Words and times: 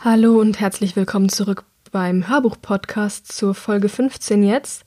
Hallo 0.00 0.38
und 0.40 0.60
herzlich 0.60 0.94
willkommen 0.94 1.28
zurück 1.28 1.64
beim 1.90 2.28
Hörbuch-Podcast 2.28 3.32
zur 3.32 3.52
Folge 3.52 3.88
15 3.88 4.44
jetzt. 4.44 4.84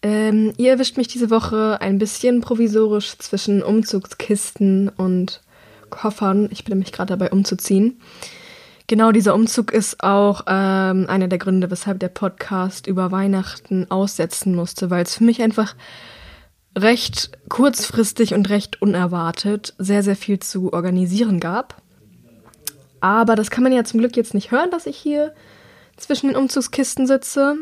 Ähm, 0.00 0.52
ihr 0.58 0.70
erwischt 0.70 0.96
mich 0.96 1.08
diese 1.08 1.28
Woche 1.28 1.80
ein 1.80 1.98
bisschen 1.98 2.40
provisorisch 2.40 3.18
zwischen 3.18 3.64
Umzugskisten 3.64 4.90
und 4.90 5.42
Koffern. 5.90 6.48
Ich 6.52 6.62
bin 6.62 6.70
nämlich 6.70 6.92
gerade 6.92 7.08
dabei 7.08 7.32
umzuziehen. 7.32 8.00
Genau 8.86 9.10
dieser 9.10 9.34
Umzug 9.34 9.72
ist 9.72 10.04
auch 10.04 10.42
ähm, 10.46 11.06
einer 11.08 11.26
der 11.26 11.38
Gründe, 11.38 11.72
weshalb 11.72 11.98
der 11.98 12.08
Podcast 12.08 12.86
über 12.86 13.10
Weihnachten 13.10 13.90
aussetzen 13.90 14.54
musste, 14.54 14.88
weil 14.88 15.02
es 15.02 15.16
für 15.16 15.24
mich 15.24 15.42
einfach 15.42 15.74
recht 16.78 17.32
kurzfristig 17.48 18.34
und 18.34 18.50
recht 18.50 18.80
unerwartet 18.80 19.74
sehr, 19.78 20.04
sehr 20.04 20.16
viel 20.16 20.38
zu 20.38 20.72
organisieren 20.72 21.40
gab. 21.40 21.82
Aber 23.04 23.36
das 23.36 23.50
kann 23.50 23.62
man 23.62 23.74
ja 23.74 23.84
zum 23.84 24.00
Glück 24.00 24.16
jetzt 24.16 24.32
nicht 24.32 24.50
hören, 24.50 24.70
dass 24.70 24.86
ich 24.86 24.96
hier 24.96 25.34
zwischen 25.98 26.28
den 26.28 26.36
Umzugskisten 26.36 27.06
sitze. 27.06 27.56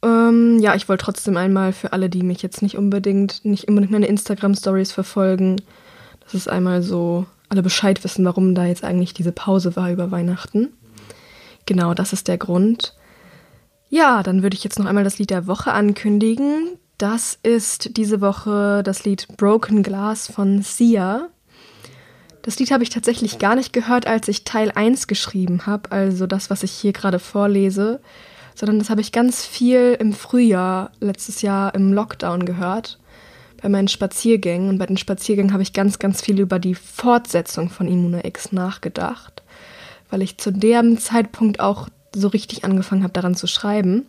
Ähm, 0.00 0.60
ja, 0.60 0.76
ich 0.76 0.88
wollte 0.88 1.06
trotzdem 1.06 1.36
einmal 1.36 1.72
für 1.72 1.92
alle, 1.92 2.08
die 2.08 2.22
mich 2.22 2.40
jetzt 2.40 2.62
nicht 2.62 2.78
unbedingt, 2.78 3.44
nicht 3.44 3.66
unbedingt 3.66 3.90
meine 3.90 4.06
Instagram-Stories 4.06 4.92
verfolgen, 4.92 5.60
dass 6.20 6.34
es 6.34 6.46
einmal 6.46 6.84
so 6.84 7.26
alle 7.48 7.64
Bescheid 7.64 8.04
wissen, 8.04 8.24
warum 8.24 8.54
da 8.54 8.64
jetzt 8.64 8.84
eigentlich 8.84 9.12
diese 9.12 9.32
Pause 9.32 9.74
war 9.74 9.90
über 9.90 10.12
Weihnachten. 10.12 10.72
Genau, 11.66 11.92
das 11.92 12.12
ist 12.12 12.28
der 12.28 12.38
Grund. 12.38 12.94
Ja, 13.88 14.22
dann 14.22 14.44
würde 14.44 14.54
ich 14.54 14.62
jetzt 14.62 14.78
noch 14.78 14.86
einmal 14.86 15.02
das 15.02 15.18
Lied 15.18 15.30
der 15.30 15.48
Woche 15.48 15.72
ankündigen. 15.72 16.78
Das 16.96 17.40
ist 17.42 17.96
diese 17.96 18.20
Woche 18.20 18.84
das 18.84 19.02
Lied 19.02 19.26
Broken 19.36 19.82
Glass 19.82 20.30
von 20.30 20.62
Sia. 20.62 21.28
Das 22.42 22.58
Lied 22.58 22.72
habe 22.72 22.82
ich 22.82 22.90
tatsächlich 22.90 23.38
gar 23.38 23.54
nicht 23.54 23.72
gehört, 23.72 24.06
als 24.06 24.26
ich 24.26 24.44
Teil 24.44 24.72
1 24.72 25.06
geschrieben 25.06 25.66
habe, 25.66 25.92
also 25.92 26.26
das, 26.26 26.50
was 26.50 26.64
ich 26.64 26.72
hier 26.72 26.92
gerade 26.92 27.20
vorlese, 27.20 28.00
sondern 28.54 28.80
das 28.80 28.90
habe 28.90 29.00
ich 29.00 29.12
ganz 29.12 29.44
viel 29.44 29.96
im 29.98 30.12
Frühjahr 30.12 30.90
letztes 31.00 31.42
Jahr 31.42 31.74
im 31.74 31.92
Lockdown 31.92 32.44
gehört, 32.44 32.98
bei 33.62 33.68
meinen 33.68 33.88
Spaziergängen. 33.88 34.68
Und 34.68 34.78
bei 34.78 34.86
den 34.86 34.96
Spaziergängen 34.96 35.52
habe 35.52 35.62
ich 35.62 35.72
ganz, 35.72 36.00
ganz 36.00 36.20
viel 36.20 36.40
über 36.40 36.58
die 36.58 36.74
Fortsetzung 36.74 37.70
von 37.70 37.86
Immune 37.86 38.26
X 38.26 38.52
nachgedacht, 38.52 39.42
weil 40.10 40.20
ich 40.20 40.36
zu 40.38 40.52
dem 40.52 40.98
Zeitpunkt 40.98 41.60
auch 41.60 41.88
so 42.14 42.28
richtig 42.28 42.64
angefangen 42.64 43.04
habe, 43.04 43.12
daran 43.12 43.36
zu 43.36 43.46
schreiben. 43.46 44.06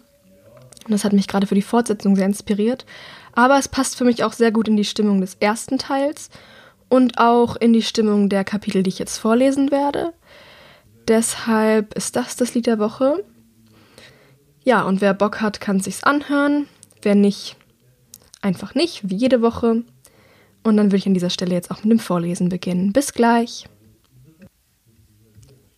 Und 0.85 0.91
das 0.91 1.05
hat 1.05 1.13
mich 1.13 1.27
gerade 1.27 1.47
für 1.47 1.55
die 1.55 1.61
Fortsetzung 1.61 2.15
sehr 2.15 2.25
inspiriert. 2.25 2.85
Aber 3.33 3.57
es 3.57 3.67
passt 3.67 3.95
für 3.95 4.03
mich 4.03 4.23
auch 4.23 4.33
sehr 4.33 4.51
gut 4.51 4.67
in 4.67 4.75
die 4.75 4.83
Stimmung 4.83 5.21
des 5.21 5.37
ersten 5.39 5.77
Teils 5.77 6.29
und 6.93 7.17
auch 7.17 7.55
in 7.55 7.73
die 7.73 7.81
Stimmung 7.81 8.29
der 8.29 8.43
Kapitel, 8.43 8.83
die 8.83 8.89
ich 8.89 8.99
jetzt 8.99 9.17
vorlesen 9.17 9.71
werde. 9.71 10.13
Deshalb 11.07 11.95
ist 11.95 12.15
das 12.15 12.35
das 12.35 12.53
Lied 12.53 12.67
der 12.67 12.77
Woche. 12.77 13.25
Ja, 14.63 14.83
und 14.83 15.01
wer 15.01 15.15
Bock 15.15 15.41
hat, 15.41 15.59
kann 15.59 15.79
sich's 15.79 16.03
anhören. 16.03 16.67
Wer 17.01 17.15
nicht, 17.15 17.55
einfach 18.43 18.75
nicht, 18.75 19.09
wie 19.09 19.15
jede 19.15 19.41
Woche. 19.41 19.81
Und 20.63 20.77
dann 20.77 20.89
würde 20.89 20.97
ich 20.97 21.07
an 21.07 21.15
dieser 21.15 21.31
Stelle 21.31 21.55
jetzt 21.55 21.71
auch 21.71 21.83
mit 21.83 21.93
dem 21.93 21.97
Vorlesen 21.97 22.49
beginnen. 22.49 22.93
Bis 22.93 23.11
gleich. 23.13 23.67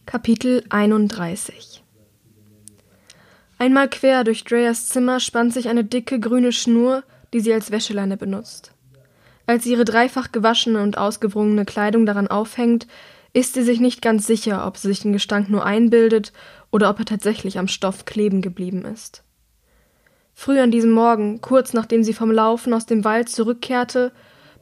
Kapitel 0.05 0.65
31 0.69 1.81
Einmal 3.57 3.89
quer 3.89 4.25
durch 4.25 4.43
Dreas 4.43 4.89
Zimmer 4.89 5.21
spannt 5.21 5.53
sich 5.53 5.69
eine 5.69 5.85
dicke 5.85 6.19
grüne 6.19 6.51
Schnur, 6.51 7.05
die 7.31 7.39
sie 7.39 7.53
als 7.53 7.71
Wäscheleine 7.71 8.17
benutzt. 8.17 8.74
Als 9.47 9.63
sie 9.63 9.71
ihre 9.71 9.85
dreifach 9.85 10.31
gewaschene 10.31 10.81
und 10.81 10.97
ausgewrungene 10.97 11.65
Kleidung 11.65 12.05
daran 12.05 12.27
aufhängt, 12.27 12.87
ist 13.33 13.53
sie 13.53 13.63
sich 13.63 13.79
nicht 13.79 14.01
ganz 14.01 14.25
sicher, 14.25 14.65
ob 14.65 14.77
sie 14.77 14.87
sich 14.87 15.01
den 15.01 15.13
Gestank 15.13 15.49
nur 15.49 15.65
einbildet 15.65 16.31
oder 16.71 16.89
ob 16.89 16.99
er 16.99 17.05
tatsächlich 17.05 17.59
am 17.59 17.67
Stoff 17.67 18.05
kleben 18.05 18.41
geblieben 18.41 18.85
ist. 18.85 19.23
Früh 20.33 20.59
an 20.59 20.71
diesem 20.71 20.91
Morgen, 20.91 21.41
kurz 21.41 21.73
nachdem 21.73 22.03
sie 22.03 22.13
vom 22.13 22.31
Laufen 22.31 22.73
aus 22.73 22.85
dem 22.85 23.03
Wald 23.03 23.29
zurückkehrte, 23.29 24.11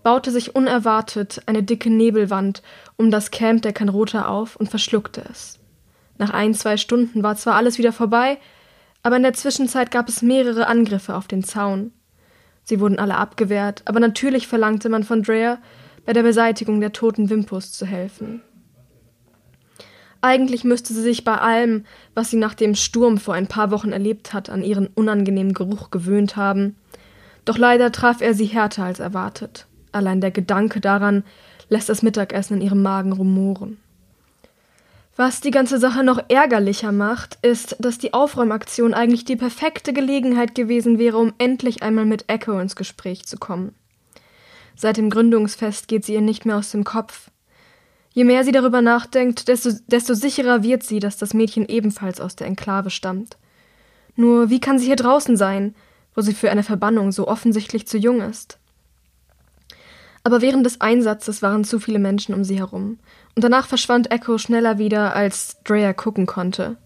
baute 0.03 0.31
sich 0.31 0.55
unerwartet 0.55 1.41
eine 1.45 1.63
dicke 1.63 1.89
Nebelwand 1.89 2.61
um 2.97 3.09
das 3.09 3.31
Camp 3.31 3.61
der 3.61 3.73
Kanrota 3.73 4.25
auf 4.25 4.55
und 4.55 4.69
verschluckte 4.69 5.23
es. 5.31 5.59
Nach 6.17 6.29
ein, 6.29 6.53
zwei 6.53 6.77
Stunden 6.77 7.23
war 7.23 7.35
zwar 7.35 7.55
alles 7.55 7.77
wieder 7.77 7.93
vorbei, 7.93 8.37
aber 9.01 9.17
in 9.17 9.23
der 9.23 9.33
Zwischenzeit 9.33 9.91
gab 9.91 10.09
es 10.09 10.21
mehrere 10.21 10.67
Angriffe 10.67 11.15
auf 11.15 11.27
den 11.27 11.43
Zaun. 11.43 11.91
Sie 12.63 12.79
wurden 12.79 12.99
alle 12.99 13.17
abgewehrt, 13.17 13.83
aber 13.85 13.99
natürlich 13.99 14.47
verlangte 14.47 14.89
man 14.89 15.03
von 15.03 15.23
Dreher, 15.23 15.59
bei 16.05 16.13
der 16.13 16.23
Beseitigung 16.23 16.79
der 16.79 16.93
toten 16.93 17.29
Wimpus 17.29 17.71
zu 17.71 17.85
helfen. 17.85 18.41
Eigentlich 20.21 20.63
müsste 20.63 20.93
sie 20.93 21.01
sich 21.01 21.25
bei 21.25 21.37
allem, 21.37 21.85
was 22.13 22.29
sie 22.29 22.37
nach 22.37 22.53
dem 22.53 22.75
Sturm 22.75 23.17
vor 23.17 23.33
ein 23.33 23.47
paar 23.47 23.71
Wochen 23.71 23.91
erlebt 23.91 24.31
hat, 24.31 24.49
an 24.49 24.63
ihren 24.63 24.87
unangenehmen 24.87 25.53
Geruch 25.53 25.91
gewöhnt 25.91 26.37
haben. 26.37 26.77
Doch 27.43 27.57
leider 27.57 27.91
traf 27.91 28.21
er 28.21 28.33
sie 28.33 28.45
härter 28.45 28.85
als 28.85 29.01
erwartet. 29.01 29.67
Allein 29.91 30.21
der 30.21 30.31
Gedanke 30.31 30.79
daran 30.79 31.23
lässt 31.67 31.89
das 31.89 32.03
Mittagessen 32.03 32.55
in 32.55 32.61
ihrem 32.61 32.81
Magen 32.81 33.11
rumoren. 33.11 33.77
Was 35.15 35.41
die 35.41 35.51
ganze 35.51 35.77
Sache 35.77 36.03
noch 36.03 36.19
ärgerlicher 36.27 36.91
macht, 36.91 37.37
ist, 37.43 37.75
dass 37.79 37.99
die 37.99 38.15
Aufräumaktion 38.15 38.95
eigentlich 38.95 39.25
die 39.25 39.35
perfekte 39.35 39.93
Gelegenheit 39.93 40.55
gewesen 40.55 40.97
wäre, 40.97 41.17
um 41.17 41.33
endlich 41.37 41.83
einmal 41.83 42.05
mit 42.05 42.29
Echo 42.29 42.59
ins 42.59 42.75
Gespräch 42.75 43.25
zu 43.25 43.37
kommen. 43.37 43.75
Seit 44.75 44.97
dem 44.97 45.11
Gründungsfest 45.11 45.87
geht 45.87 46.03
sie 46.03 46.15
ihr 46.15 46.21
nicht 46.21 46.45
mehr 46.45 46.57
aus 46.57 46.71
dem 46.71 46.83
Kopf. 46.83 47.29
Je 48.11 48.23
mehr 48.23 48.43
sie 48.43 48.51
darüber 48.51 48.81
nachdenkt, 48.81 49.47
desto, 49.47 49.69
desto 49.87 50.15
sicherer 50.15 50.63
wird 50.63 50.81
sie, 50.81 50.99
dass 50.99 51.17
das 51.17 51.35
Mädchen 51.35 51.67
ebenfalls 51.67 52.19
aus 52.19 52.35
der 52.35 52.47
Enklave 52.47 52.89
stammt. 52.89 53.37
Nur 54.15 54.49
wie 54.49 54.59
kann 54.59 54.79
sie 54.79 54.85
hier 54.87 54.95
draußen 54.95 55.37
sein, 55.37 55.75
wo 56.15 56.21
sie 56.21 56.33
für 56.33 56.49
eine 56.49 56.63
Verbannung 56.63 57.11
so 57.11 57.27
offensichtlich 57.27 57.87
zu 57.87 57.99
jung 57.99 58.21
ist? 58.21 58.57
Aber 60.23 60.41
während 60.41 60.65
des 60.65 60.79
Einsatzes 60.79 61.41
waren 61.41 61.65
zu 61.65 61.79
viele 61.79 61.99
Menschen 61.99 62.33
um 62.33 62.43
sie 62.43 62.57
herum, 62.57 62.99
und 63.35 63.43
danach 63.43 63.67
verschwand 63.67 64.11
Echo 64.11 64.37
schneller 64.37 64.77
wieder, 64.77 65.15
als 65.15 65.61
Drea 65.63 65.93
gucken 65.93 66.25
konnte. 66.25 66.77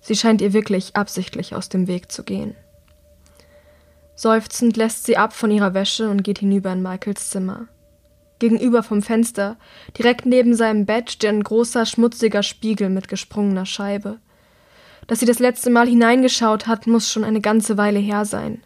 Sie 0.00 0.16
scheint 0.16 0.40
ihr 0.40 0.52
wirklich 0.52 0.96
absichtlich 0.96 1.54
aus 1.54 1.68
dem 1.68 1.86
Weg 1.86 2.10
zu 2.10 2.24
gehen. 2.24 2.54
Seufzend 4.16 4.76
lässt 4.76 5.04
sie 5.04 5.16
ab 5.16 5.32
von 5.32 5.50
ihrer 5.50 5.74
Wäsche 5.74 6.08
und 6.08 6.22
geht 6.22 6.38
hinüber 6.38 6.72
in 6.72 6.82
Michaels 6.82 7.30
Zimmer. 7.30 7.68
Gegenüber 8.38 8.82
vom 8.82 9.02
Fenster, 9.02 9.56
direkt 9.96 10.26
neben 10.26 10.54
seinem 10.54 10.86
Bett, 10.86 11.10
steht 11.10 11.30
ein 11.30 11.42
großer, 11.42 11.86
schmutziger 11.86 12.42
Spiegel 12.42 12.90
mit 12.90 13.08
gesprungener 13.08 13.66
Scheibe. 13.66 14.18
Dass 15.06 15.20
sie 15.20 15.26
das 15.26 15.38
letzte 15.38 15.70
Mal 15.70 15.86
hineingeschaut 15.86 16.66
hat, 16.66 16.86
muss 16.86 17.10
schon 17.10 17.24
eine 17.24 17.40
ganze 17.40 17.76
Weile 17.76 17.98
her 17.98 18.24
sein. 18.24 18.62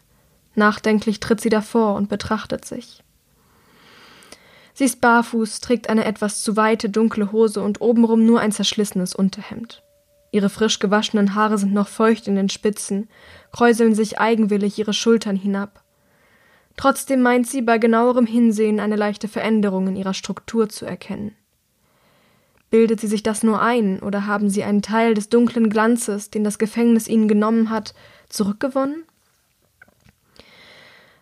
Nachdenklich 0.54 1.20
tritt 1.20 1.40
sie 1.40 1.48
davor 1.48 1.94
und 1.94 2.08
betrachtet 2.08 2.64
sich. 2.64 3.02
Sie 4.78 4.84
ist 4.84 5.00
barfuß, 5.00 5.58
trägt 5.58 5.90
eine 5.90 6.04
etwas 6.04 6.44
zu 6.44 6.56
weite 6.56 6.88
dunkle 6.88 7.32
Hose 7.32 7.60
und 7.62 7.80
obenrum 7.80 8.24
nur 8.24 8.38
ein 8.38 8.52
zerschlissenes 8.52 9.12
Unterhemd. 9.12 9.82
Ihre 10.30 10.48
frisch 10.48 10.78
gewaschenen 10.78 11.34
Haare 11.34 11.58
sind 11.58 11.74
noch 11.74 11.88
feucht 11.88 12.28
in 12.28 12.36
den 12.36 12.48
Spitzen, 12.48 13.08
kräuseln 13.50 13.96
sich 13.96 14.20
eigenwillig 14.20 14.78
ihre 14.78 14.92
Schultern 14.92 15.34
hinab. 15.34 15.82
Trotzdem 16.76 17.22
meint 17.22 17.48
sie 17.48 17.60
bei 17.60 17.78
genauerem 17.78 18.24
Hinsehen 18.24 18.78
eine 18.78 18.94
leichte 18.94 19.26
Veränderung 19.26 19.88
in 19.88 19.96
ihrer 19.96 20.14
Struktur 20.14 20.68
zu 20.68 20.86
erkennen. 20.86 21.34
Bildet 22.70 23.00
sie 23.00 23.08
sich 23.08 23.24
das 23.24 23.42
nur 23.42 23.60
ein, 23.60 23.98
oder 23.98 24.26
haben 24.28 24.48
sie 24.48 24.62
einen 24.62 24.82
Teil 24.82 25.14
des 25.14 25.28
dunklen 25.28 25.70
Glanzes, 25.70 26.30
den 26.30 26.44
das 26.44 26.56
Gefängnis 26.56 27.08
ihnen 27.08 27.26
genommen 27.26 27.70
hat, 27.70 27.94
zurückgewonnen? 28.28 29.02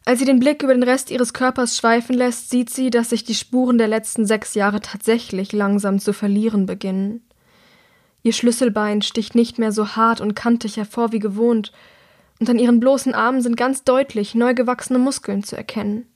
Als 0.09 0.21
sie 0.21 0.25
den 0.25 0.39
Blick 0.39 0.63
über 0.63 0.73
den 0.73 0.85
Rest 0.85 1.11
ihres 1.11 1.33
Körpers 1.33 1.77
schweifen 1.77 2.15
lässt, 2.15 2.49
sieht 2.49 2.71
sie, 2.71 2.91
dass 2.91 3.11
sich 3.11 3.25
die 3.25 3.35
Spuren 3.35 3.77
der 3.77 3.89
letzten 3.89 4.25
sechs 4.25 4.55
Jahre 4.55 4.81
tatsächlich 4.81 5.53
langsam 5.53 5.99
zu 5.99 6.13
verlieren 6.13 6.65
beginnen. 6.65 7.27
Ihr 8.23 8.33
Schlüsselbein 8.33 9.03
sticht 9.03 9.35
nicht 9.35 9.59
mehr 9.59 9.73
so 9.73 9.97
hart 9.97 10.21
und 10.21 10.37
kantig 10.37 10.77
hervor 10.77 11.11
wie 11.11 11.19
gewohnt, 11.19 11.73
und 12.39 12.49
an 12.49 12.61
ihren 12.61 12.79
bloßen 12.79 13.15
Armen 13.15 13.41
sind 13.41 13.57
ganz 13.57 13.83
deutlich 13.83 14.37
neu 14.37 14.55
gewachsene 14.55 15.01
Muskeln 15.01 15.43
zu 15.43 15.57
erkennen. 15.57 16.07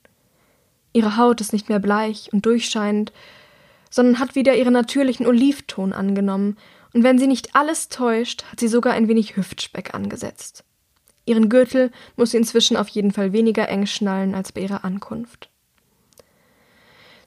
Ihre 0.93 1.17
Haut 1.17 1.41
ist 1.41 1.51
nicht 1.51 1.67
mehr 1.67 1.79
bleich 1.79 2.29
und 2.31 2.45
durchscheinend, 2.45 3.11
sondern 3.89 4.19
hat 4.19 4.35
wieder 4.35 4.55
ihren 4.55 4.73
natürlichen 4.73 5.27
Olivton 5.27 5.91
angenommen, 5.91 6.55
und 6.93 7.03
wenn 7.03 7.19
sie 7.19 7.27
nicht 7.27 7.57
alles 7.57 7.89
täuscht, 7.89 8.45
hat 8.51 8.61
sie 8.61 8.69
sogar 8.69 8.93
ein 8.93 9.09
wenig 9.09 9.35
Hüftspeck 9.35 9.93
angesetzt. 9.93 10.63
Ihren 11.25 11.49
Gürtel 11.49 11.91
muss 12.15 12.31
sie 12.31 12.37
inzwischen 12.37 12.77
auf 12.77 12.87
jeden 12.89 13.11
Fall 13.11 13.33
weniger 13.33 13.69
eng 13.69 13.85
schnallen 13.85 14.35
als 14.35 14.51
bei 14.51 14.61
ihrer 14.61 14.83
Ankunft. 14.83 15.49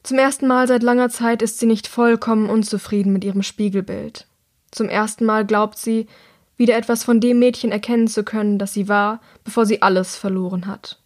Zum 0.03 0.19
ersten 0.19 0.47
Mal 0.47 0.69
seit 0.69 0.83
langer 0.83 1.09
Zeit 1.09 1.41
ist 1.41 1.59
sie 1.59 1.67
nicht 1.67 1.87
vollkommen 1.87 2.51
unzufrieden 2.51 3.13
mit 3.13 3.25
ihrem 3.25 3.43
Spiegelbild. 3.43 4.27
Zum 4.71 4.89
ersten 4.89 5.25
Mal 5.25 5.47
glaubt 5.47 5.79
sie, 5.79 6.09
wieder 6.57 6.77
etwas 6.77 7.05
von 7.05 7.21
dem 7.21 7.39
Mädchen 7.39 7.73
erkennen 7.73 8.07
zu 8.07 8.23
können, 8.23 8.59
das 8.59 8.75
sie 8.75 8.89
war, 8.89 9.21
bevor 9.45 9.67
sie 9.67 9.83
alles 9.83 10.17
verloren 10.17 10.67
hat. 10.67 11.01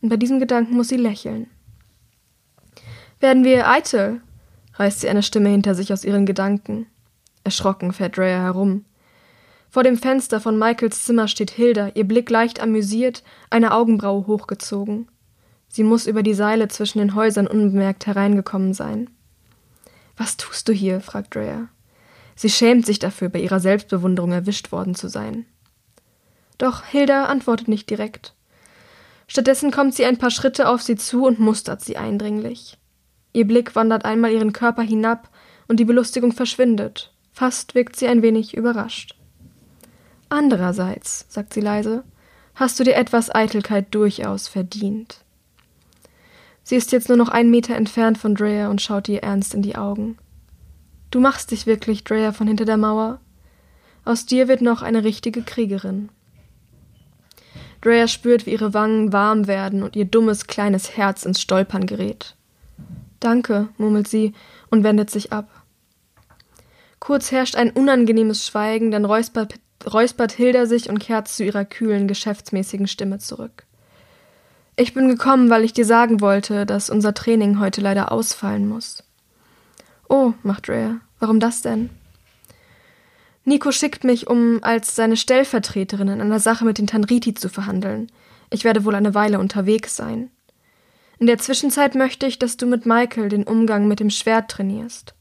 Und 0.00 0.08
bei 0.10 0.16
diesem 0.16 0.38
Gedanken 0.38 0.76
muss 0.76 0.88
sie 0.88 0.96
lächeln. 0.96 1.48
Werden 3.18 3.44
wir 3.44 3.68
eitel? 3.68 4.22
reißt 4.74 5.00
sie 5.00 5.08
eine 5.08 5.22
Stimme 5.22 5.50
hinter 5.50 5.74
sich 5.74 5.92
aus 5.92 6.04
ihren 6.04 6.24
Gedanken. 6.24 6.86
Erschrocken 7.44 7.92
fährt 7.92 8.16
Drea 8.16 8.40
herum. 8.40 8.84
Vor 9.70 9.84
dem 9.84 9.96
Fenster 9.96 10.40
von 10.40 10.58
Michaels 10.58 11.04
Zimmer 11.04 11.28
steht 11.28 11.52
Hilda, 11.52 11.92
ihr 11.94 12.04
Blick 12.04 12.28
leicht 12.28 12.60
amüsiert, 12.60 13.22
eine 13.50 13.72
Augenbraue 13.72 14.26
hochgezogen. 14.26 15.08
Sie 15.68 15.84
muss 15.84 16.08
über 16.08 16.24
die 16.24 16.34
Seile 16.34 16.66
zwischen 16.66 16.98
den 16.98 17.14
Häusern 17.14 17.46
unbemerkt 17.46 18.06
hereingekommen 18.06 18.74
sein. 18.74 19.08
Was 20.16 20.36
tust 20.36 20.68
du 20.68 20.72
hier? 20.72 21.00
fragt 21.00 21.36
Drea. 21.36 21.68
Sie 22.34 22.50
schämt 22.50 22.84
sich 22.84 22.98
dafür, 22.98 23.28
bei 23.28 23.38
ihrer 23.38 23.60
Selbstbewunderung 23.60 24.32
erwischt 24.32 24.72
worden 24.72 24.96
zu 24.96 25.08
sein. 25.08 25.46
Doch 26.58 26.84
Hilda 26.84 27.26
antwortet 27.26 27.68
nicht 27.68 27.88
direkt. 27.88 28.34
Stattdessen 29.28 29.70
kommt 29.70 29.94
sie 29.94 30.04
ein 30.04 30.18
paar 30.18 30.32
Schritte 30.32 30.68
auf 30.68 30.82
sie 30.82 30.96
zu 30.96 31.24
und 31.24 31.38
mustert 31.38 31.80
sie 31.80 31.96
eindringlich. 31.96 32.76
Ihr 33.32 33.46
Blick 33.46 33.76
wandert 33.76 34.04
einmal 34.04 34.32
ihren 34.32 34.52
Körper 34.52 34.82
hinab 34.82 35.30
und 35.68 35.78
die 35.78 35.84
Belustigung 35.84 36.32
verschwindet. 36.32 37.14
Fast 37.30 37.76
wirkt 37.76 37.94
sie 37.94 38.08
ein 38.08 38.22
wenig 38.22 38.56
überrascht. 38.56 39.19
Andererseits, 40.30 41.26
sagt 41.28 41.52
sie 41.52 41.60
leise, 41.60 42.04
hast 42.54 42.78
du 42.78 42.84
dir 42.84 42.94
etwas 42.94 43.34
Eitelkeit 43.34 43.94
durchaus 43.94 44.48
verdient. 44.48 45.24
Sie 46.62 46.76
ist 46.76 46.92
jetzt 46.92 47.08
nur 47.08 47.18
noch 47.18 47.28
einen 47.28 47.50
Meter 47.50 47.74
entfernt 47.74 48.16
von 48.16 48.36
Drea 48.36 48.68
und 48.68 48.80
schaut 48.80 49.08
ihr 49.08 49.22
ernst 49.24 49.54
in 49.54 49.62
die 49.62 49.76
Augen. 49.76 50.16
Du 51.10 51.18
machst 51.18 51.50
dich 51.50 51.66
wirklich, 51.66 52.04
Drea, 52.04 52.30
von 52.30 52.46
hinter 52.46 52.64
der 52.64 52.76
Mauer. 52.76 53.20
Aus 54.04 54.24
dir 54.24 54.46
wird 54.46 54.62
noch 54.62 54.82
eine 54.82 55.02
richtige 55.02 55.42
Kriegerin. 55.42 56.10
Drea 57.80 58.06
spürt, 58.06 58.46
wie 58.46 58.52
ihre 58.52 58.72
Wangen 58.72 59.12
warm 59.12 59.48
werden 59.48 59.82
und 59.82 59.96
ihr 59.96 60.04
dummes 60.04 60.46
kleines 60.46 60.96
Herz 60.96 61.24
ins 61.24 61.40
Stolpern 61.40 61.86
gerät. 61.86 62.36
Danke, 63.18 63.68
murmelt 63.78 64.06
sie 64.06 64.32
und 64.70 64.84
wendet 64.84 65.10
sich 65.10 65.32
ab. 65.32 65.48
Kurz 67.00 67.32
herrscht 67.32 67.56
ein 67.56 67.70
unangenehmes 67.70 68.46
Schweigen, 68.46 68.92
dann 68.92 69.04
räuspert, 69.04 69.54
räuspert 69.86 70.32
Hilda 70.32 70.66
sich 70.66 70.88
und 70.88 70.98
kehrt 70.98 71.28
zu 71.28 71.44
ihrer 71.44 71.64
kühlen, 71.64 72.08
geschäftsmäßigen 72.08 72.86
Stimme 72.86 73.18
zurück. 73.18 73.64
Ich 74.76 74.94
bin 74.94 75.08
gekommen, 75.08 75.50
weil 75.50 75.64
ich 75.64 75.72
dir 75.72 75.84
sagen 75.84 76.20
wollte, 76.20 76.64
dass 76.64 76.90
unser 76.90 77.12
Training 77.14 77.60
heute 77.60 77.80
leider 77.80 78.12
ausfallen 78.12 78.68
muss. 78.68 79.02
Oh, 80.08 80.32
macht 80.42 80.68
Rhea. 80.68 81.00
Warum 81.18 81.38
das 81.38 81.62
denn? 81.62 81.90
Nico 83.44 83.72
schickt 83.72 84.04
mich, 84.04 84.26
um 84.26 84.58
als 84.62 84.94
seine 84.96 85.16
Stellvertreterin 85.16 86.08
in 86.08 86.20
einer 86.20 86.40
Sache 86.40 86.64
mit 86.64 86.78
den 86.78 86.86
Tanriti 86.86 87.34
zu 87.34 87.48
verhandeln. 87.48 88.10
Ich 88.50 88.64
werde 88.64 88.84
wohl 88.84 88.94
eine 88.94 89.14
Weile 89.14 89.38
unterwegs 89.38 89.96
sein. 89.96 90.30
In 91.18 91.26
der 91.26 91.38
Zwischenzeit 91.38 91.94
möchte 91.94 92.26
ich, 92.26 92.38
dass 92.38 92.56
du 92.56 92.66
mit 92.66 92.86
Michael 92.86 93.28
den 93.28 93.44
Umgang 93.44 93.86
mit 93.86 94.00
dem 94.00 94.10
Schwert 94.10 94.50
trainierst. 94.50 95.14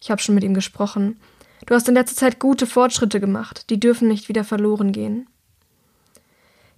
Ich 0.00 0.10
habe 0.10 0.20
schon 0.22 0.34
mit 0.34 0.44
ihm 0.44 0.54
gesprochen. 0.54 1.20
Du 1.66 1.74
hast 1.74 1.88
in 1.88 1.94
letzter 1.94 2.16
Zeit 2.16 2.38
gute 2.38 2.66
Fortschritte 2.66 3.20
gemacht, 3.20 3.70
die 3.70 3.80
dürfen 3.80 4.08
nicht 4.08 4.28
wieder 4.28 4.44
verloren 4.44 4.92
gehen. 4.92 5.26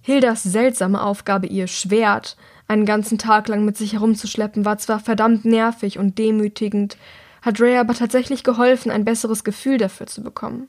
Hildas 0.01 0.43
seltsame 0.43 1.01
Aufgabe, 1.01 1.47
ihr 1.47 1.67
Schwert 1.67 2.35
einen 2.67 2.85
ganzen 2.85 3.17
Tag 3.17 3.47
lang 3.47 3.65
mit 3.65 3.77
sich 3.77 3.93
herumzuschleppen, 3.93 4.65
war 4.65 4.77
zwar 4.77 4.99
verdammt 4.99 5.45
nervig 5.45 5.99
und 5.99 6.17
demütigend, 6.17 6.97
hat 7.41 7.61
Ray 7.61 7.77
aber 7.77 7.93
tatsächlich 7.93 8.43
geholfen, 8.43 8.91
ein 8.91 9.05
besseres 9.05 9.43
Gefühl 9.43 9.77
dafür 9.77 10.07
zu 10.07 10.21
bekommen. 10.23 10.67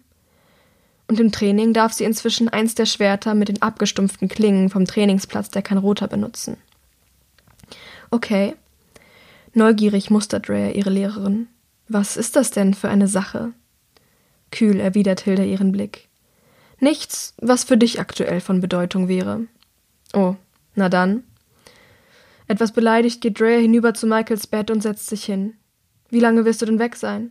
Und 1.08 1.18
im 1.18 1.32
Training 1.32 1.72
darf 1.72 1.92
sie 1.92 2.04
inzwischen 2.04 2.48
eins 2.48 2.74
der 2.74 2.86
Schwerter 2.86 3.34
mit 3.34 3.48
den 3.48 3.62
abgestumpften 3.62 4.28
Klingen 4.28 4.70
vom 4.70 4.84
Trainingsplatz 4.84 5.50
der 5.50 5.62
Kanrota 5.62 6.06
benutzen. 6.06 6.56
Okay. 8.10 8.54
Neugierig 9.52 10.10
mustert 10.10 10.48
Rhea 10.48 10.70
ihre 10.70 10.90
Lehrerin. 10.90 11.48
Was 11.88 12.16
ist 12.16 12.36
das 12.36 12.52
denn 12.52 12.74
für 12.74 12.88
eine 12.88 13.08
Sache? 13.08 13.52
Kühl 14.50 14.80
erwidert 14.80 15.20
Hilda 15.20 15.42
ihren 15.42 15.72
Blick. 15.72 16.08
Nichts, 16.78 17.34
was 17.38 17.64
für 17.64 17.76
dich 17.76 18.00
aktuell 18.00 18.40
von 18.40 18.60
Bedeutung 18.60 19.08
wäre. 19.08 19.46
Oh, 20.12 20.36
na 20.74 20.88
dann. 20.88 21.24
Etwas 22.48 22.72
beleidigt 22.72 23.20
geht 23.20 23.38
Drea 23.38 23.58
hinüber 23.58 23.94
zu 23.94 24.06
Michaels 24.06 24.46
Bett 24.46 24.70
und 24.70 24.82
setzt 24.82 25.08
sich 25.08 25.24
hin. 25.24 25.54
Wie 26.08 26.20
lange 26.20 26.44
wirst 26.44 26.62
du 26.62 26.66
denn 26.66 26.78
weg 26.78 26.96
sein? 26.96 27.30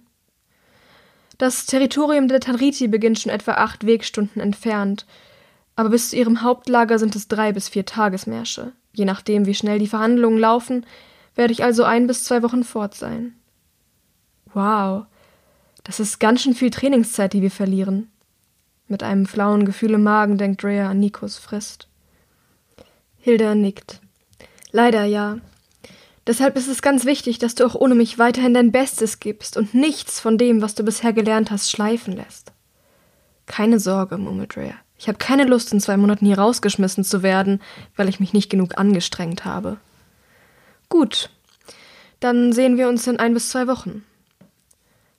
Das 1.38 1.66
Territorium 1.66 2.28
der 2.28 2.40
Tanriti 2.40 2.88
beginnt 2.88 3.20
schon 3.20 3.32
etwa 3.32 3.54
acht 3.54 3.86
Wegstunden 3.86 4.42
entfernt, 4.42 5.06
aber 5.76 5.90
bis 5.90 6.10
zu 6.10 6.18
ihrem 6.18 6.42
Hauptlager 6.42 7.00
sind 7.00 7.16
es 7.16 7.28
drei 7.28 7.54
bis 7.54 7.70
vier 7.70 7.86
Tagesmärsche. 7.86 8.74
Je 8.94 9.06
nachdem, 9.06 9.46
wie 9.46 9.56
schnell 9.56 9.80
die 9.80 9.88
Verhandlungen 9.88 10.38
laufen, 10.38 10.86
werde 11.36 11.54
ich 11.54 11.64
also 11.64 11.84
ein 11.84 12.08
bis 12.08 12.26
zwei 12.26 12.44
Wochen 12.44 12.64
fort 12.64 12.96
sein. 12.96 13.36
Wow, 14.54 15.06
das 15.90 16.00
ist 16.00 16.20
ganz 16.20 16.44
schön 16.44 16.54
viel 16.54 16.70
Trainingszeit, 16.70 17.34
die 17.34 17.42
wir 17.42 17.50
verlieren. 17.50 18.12
Mit 18.88 19.02
einem 19.02 19.26
flauen 19.26 19.66
Gefühl 19.66 19.96
im 19.96 20.04
Magen 20.04 20.38
denkt 20.38 20.62
Drea 20.62 20.88
an 20.88 21.00
Nikos 21.00 21.40
Frist. 21.40 21.88
Hilda 23.18 23.56
nickt. 23.56 24.00
Leider 24.72 25.04
ja. 25.06 25.40
Deshalb 26.28 26.58
ist 26.58 26.68
es 26.68 26.84
ganz 26.84 27.06
wichtig, 27.06 27.40
dass 27.40 27.56
du 27.56 27.66
auch 27.66 27.74
ohne 27.74 27.96
mich 27.96 28.20
weiterhin 28.20 28.54
dein 28.54 28.72
Bestes 28.72 29.20
gibst 29.20 29.58
und 29.58 29.74
nichts 29.74 30.20
von 30.20 30.38
dem, 30.38 30.62
was 30.62 30.76
du 30.76 30.84
bisher 30.84 31.12
gelernt 31.12 31.50
hast, 31.50 31.72
schleifen 31.72 32.16
lässt. 32.16 32.52
Keine 33.48 33.80
Sorge, 33.80 34.20
murmelt 34.20 34.58
Rhea. 34.58 34.76
Ich 35.00 35.08
habe 35.08 35.18
keine 35.18 35.46
Lust, 35.46 35.74
in 35.74 35.82
zwei 35.82 35.98
Monaten 35.98 36.28
hier 36.28 36.38
rausgeschmissen 36.38 37.04
zu 37.04 37.24
werden, 37.24 37.64
weil 37.96 38.10
ich 38.10 38.20
mich 38.20 38.32
nicht 38.32 38.52
genug 38.52 38.78
angestrengt 38.78 39.44
habe. 39.44 39.78
Gut, 40.88 41.32
dann 42.20 42.54
sehen 42.54 42.78
wir 42.78 42.88
uns 42.90 43.08
in 43.08 43.18
ein 43.18 43.34
bis 43.34 43.50
zwei 43.50 43.66
Wochen. 43.66 44.04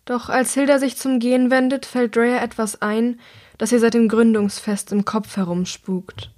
Doch 0.05 0.29
als 0.29 0.55
Hilda 0.55 0.79
sich 0.79 0.97
zum 0.97 1.19
Gehen 1.19 1.50
wendet, 1.50 1.87
fällt 1.87 2.17
Drea 2.17 2.43
etwas 2.43 2.82
ein, 2.82 3.20
das 3.58 3.73
ihr 3.73 3.81
seit 3.81 3.94
dem 3.94 4.08
Gründungsfest 4.08 4.93
im 4.93 5.05
Kopf 5.05 5.37
herumspukt. 5.37 6.31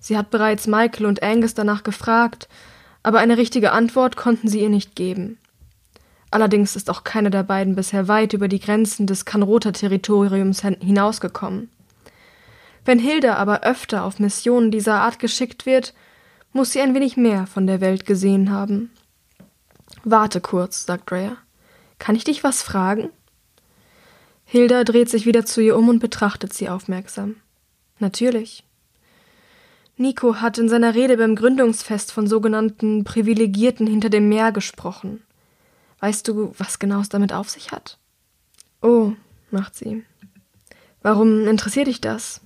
Sie 0.00 0.16
hat 0.16 0.30
bereits 0.30 0.66
Michael 0.66 1.06
und 1.06 1.22
Angus 1.22 1.54
danach 1.54 1.82
gefragt, 1.82 2.48
aber 3.02 3.18
eine 3.18 3.36
richtige 3.36 3.72
Antwort 3.72 4.16
konnten 4.16 4.48
sie 4.48 4.60
ihr 4.60 4.68
nicht 4.68 4.94
geben. 4.94 5.38
Allerdings 6.30 6.76
ist 6.76 6.90
auch 6.90 7.04
keiner 7.04 7.30
der 7.30 7.42
beiden 7.42 7.74
bisher 7.74 8.06
weit 8.06 8.34
über 8.34 8.48
die 8.48 8.60
Grenzen 8.60 9.06
des 9.06 9.24
Kanrota-Territoriums 9.24 10.60
hinausgekommen. 10.60 11.70
Wenn 12.84 12.98
Hilda 12.98 13.36
aber 13.36 13.62
öfter 13.62 14.04
auf 14.04 14.18
Missionen 14.18 14.70
dieser 14.70 15.00
Art 15.00 15.18
geschickt 15.18 15.66
wird, 15.66 15.94
muss 16.52 16.72
sie 16.72 16.80
ein 16.80 16.94
wenig 16.94 17.16
mehr 17.16 17.46
von 17.46 17.66
der 17.66 17.80
Welt 17.80 18.04
gesehen 18.06 18.50
haben. 18.50 18.90
Warte 20.04 20.40
kurz, 20.40 20.84
sagt 20.84 21.10
Rhea. 21.12 21.36
Kann 21.98 22.16
ich 22.16 22.24
dich 22.24 22.44
was 22.44 22.62
fragen? 22.62 23.10
Hilda 24.44 24.84
dreht 24.84 25.10
sich 25.10 25.26
wieder 25.26 25.44
zu 25.44 25.60
ihr 25.60 25.76
um 25.76 25.88
und 25.88 25.98
betrachtet 25.98 26.54
sie 26.54 26.68
aufmerksam. 26.68 27.36
Natürlich. 27.98 28.64
Nico 29.96 30.36
hat 30.36 30.58
in 30.58 30.68
seiner 30.68 30.94
Rede 30.94 31.16
beim 31.16 31.34
Gründungsfest 31.34 32.12
von 32.12 32.28
sogenannten 32.28 33.04
Privilegierten 33.04 33.86
hinter 33.86 34.10
dem 34.10 34.28
Meer 34.28 34.52
gesprochen. 34.52 35.22
Weißt 36.00 36.28
du, 36.28 36.54
was 36.56 36.78
genau 36.78 37.00
es 37.00 37.08
damit 37.08 37.32
auf 37.32 37.50
sich 37.50 37.72
hat? 37.72 37.98
Oh, 38.80 39.12
macht 39.50 39.74
sie. 39.74 40.04
Warum 41.02 41.46
interessiert 41.46 41.88
dich 41.88 42.00
das? 42.00 42.40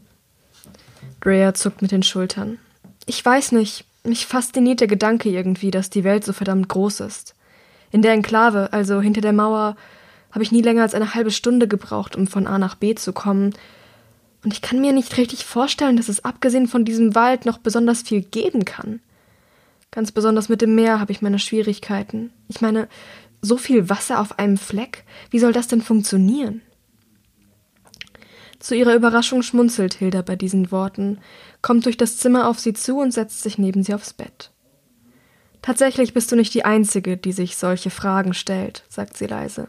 Drea 1.20 1.52
zuckt 1.52 1.82
mit 1.82 1.92
den 1.92 2.02
Schultern. 2.02 2.58
Ich 3.06 3.24
weiß 3.24 3.52
nicht, 3.52 3.84
mich 4.02 4.26
fasziniert 4.26 4.80
der 4.80 4.88
Gedanke 4.88 5.28
irgendwie, 5.28 5.70
dass 5.70 5.90
die 5.90 6.04
Welt 6.04 6.24
so 6.24 6.32
verdammt 6.32 6.68
groß 6.68 7.00
ist. 7.00 7.34
In 7.92 8.02
der 8.02 8.12
Enklave, 8.12 8.72
also 8.72 9.00
hinter 9.00 9.20
der 9.20 9.32
Mauer, 9.32 9.76
habe 10.32 10.42
ich 10.42 10.50
nie 10.50 10.62
länger 10.62 10.82
als 10.82 10.94
eine 10.94 11.14
halbe 11.14 11.30
Stunde 11.30 11.68
gebraucht, 11.68 12.16
um 12.16 12.26
von 12.26 12.46
A 12.46 12.58
nach 12.58 12.74
B 12.74 12.94
zu 12.94 13.12
kommen, 13.12 13.52
und 14.44 14.52
ich 14.52 14.60
kann 14.60 14.80
mir 14.80 14.92
nicht 14.92 15.16
richtig 15.18 15.44
vorstellen, 15.44 15.96
dass 15.96 16.08
es 16.08 16.24
abgesehen 16.24 16.66
von 16.66 16.84
diesem 16.84 17.14
Wald 17.14 17.46
noch 17.46 17.58
besonders 17.58 18.02
viel 18.02 18.22
geben 18.22 18.64
kann. 18.64 19.00
Ganz 19.90 20.10
besonders 20.10 20.48
mit 20.48 20.62
dem 20.62 20.74
Meer 20.74 20.98
habe 20.98 21.12
ich 21.12 21.22
meine 21.22 21.38
Schwierigkeiten. 21.38 22.32
Ich 22.48 22.60
meine, 22.60 22.88
so 23.40 23.56
viel 23.56 23.88
Wasser 23.88 24.20
auf 24.20 24.38
einem 24.38 24.56
Fleck, 24.56 25.04
wie 25.30 25.38
soll 25.38 25.52
das 25.52 25.68
denn 25.68 25.82
funktionieren? 25.82 26.62
Zu 28.58 28.76
ihrer 28.76 28.94
Überraschung 28.94 29.42
schmunzelt 29.42 29.94
Hilda 29.94 30.22
bei 30.22 30.36
diesen 30.36 30.70
Worten, 30.70 31.18
kommt 31.62 31.84
durch 31.84 31.96
das 31.96 32.16
Zimmer 32.16 32.48
auf 32.48 32.60
sie 32.60 32.72
zu 32.72 32.98
und 32.98 33.12
setzt 33.12 33.42
sich 33.42 33.58
neben 33.58 33.82
sie 33.82 33.94
aufs 33.94 34.12
Bett. 34.12 34.51
Tatsächlich 35.62 36.12
bist 36.12 36.32
du 36.32 36.36
nicht 36.36 36.52
die 36.54 36.64
Einzige, 36.64 37.16
die 37.16 37.32
sich 37.32 37.56
solche 37.56 37.90
Fragen 37.90 38.34
stellt, 38.34 38.82
sagt 38.88 39.16
sie 39.16 39.26
leise. 39.26 39.68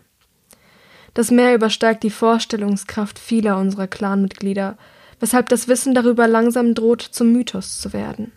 Das 1.13 1.29
Meer 1.29 1.53
übersteigt 1.53 2.01
die 2.01 2.09
Vorstellungskraft 2.09 3.19
vieler 3.19 3.57
unserer 3.57 3.87
Clanmitglieder, 3.87 4.77
weshalb 5.19 5.47
das 5.49 5.67
Wissen 5.67 5.93
darüber 5.93 6.27
langsam 6.27 6.73
droht, 6.73 7.01
zum 7.03 7.31
Mythos 7.31 7.79
zu 7.79 7.93
werden. 7.93 8.31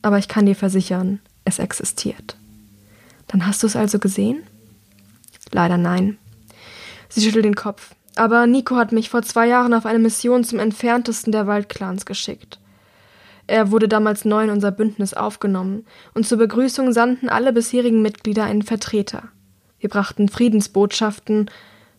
Aber 0.00 0.18
ich 0.18 0.28
kann 0.28 0.46
dir 0.46 0.56
versichern, 0.56 1.20
es 1.44 1.58
existiert. 1.58 2.36
Dann 3.28 3.46
hast 3.46 3.62
du 3.62 3.66
es 3.66 3.76
also 3.76 3.98
gesehen? 3.98 4.42
Leider 5.52 5.76
nein. 5.76 6.16
Sie 7.10 7.20
schüttelt 7.20 7.44
den 7.44 7.54
Kopf. 7.54 7.94
Aber 8.16 8.46
Nico 8.46 8.76
hat 8.76 8.92
mich 8.92 9.10
vor 9.10 9.22
zwei 9.22 9.46
Jahren 9.46 9.74
auf 9.74 9.84
eine 9.84 9.98
Mission 9.98 10.44
zum 10.44 10.58
entferntesten 10.58 11.32
der 11.32 11.46
Waldclans 11.46 12.06
geschickt. 12.06 12.58
Er 13.50 13.72
wurde 13.72 13.88
damals 13.88 14.24
neu 14.24 14.44
in 14.44 14.50
unser 14.50 14.70
Bündnis 14.70 15.12
aufgenommen, 15.12 15.84
und 16.14 16.24
zur 16.24 16.38
Begrüßung 16.38 16.92
sandten 16.92 17.28
alle 17.28 17.52
bisherigen 17.52 18.00
Mitglieder 18.00 18.44
einen 18.44 18.62
Vertreter. 18.62 19.24
Wir 19.80 19.88
brachten 19.88 20.28
Friedensbotschaften 20.28 21.50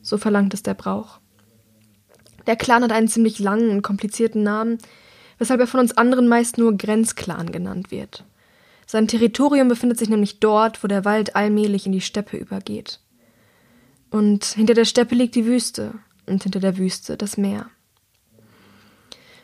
so 0.02 0.18
verlangt 0.18 0.54
es 0.54 0.64
der 0.64 0.76
Brauch. 0.76 1.20
Der 2.48 2.56
Clan 2.56 2.84
hat 2.84 2.94
einen 2.94 3.10
ziemlich 3.10 3.38
langen 3.38 3.70
und 3.70 3.82
komplizierten 3.82 4.44
Namen, 4.44 4.78
weshalb 5.40 5.60
er 5.60 5.68
von 5.68 5.82
uns 5.82 5.98
anderen 5.98 6.30
meist 6.30 6.58
nur 6.58 6.78
Grenzclan 6.78 7.52
genannt 7.52 7.92
wird. 7.92 8.24
Sein 8.88 9.10
Territorium 9.10 9.68
befindet 9.68 10.00
sich 10.00 10.08
nämlich 10.08 10.40
dort, 10.40 10.82
wo 10.82 10.88
der 10.88 11.04
Wald 11.04 11.36
allmählich 11.36 11.86
in 11.86 11.92
die 11.92 12.00
Steppe 12.00 12.38
übergeht. 12.38 13.02
Und 14.10 14.46
hinter 14.46 14.74
der 14.74 14.86
Steppe 14.86 15.16
liegt 15.16 15.36
die 15.36 15.46
Wüste 15.46 15.96
und 16.28 16.44
hinter 16.44 16.62
der 16.62 16.78
Wüste 16.78 17.18
das 17.18 17.36
Meer. 17.36 17.70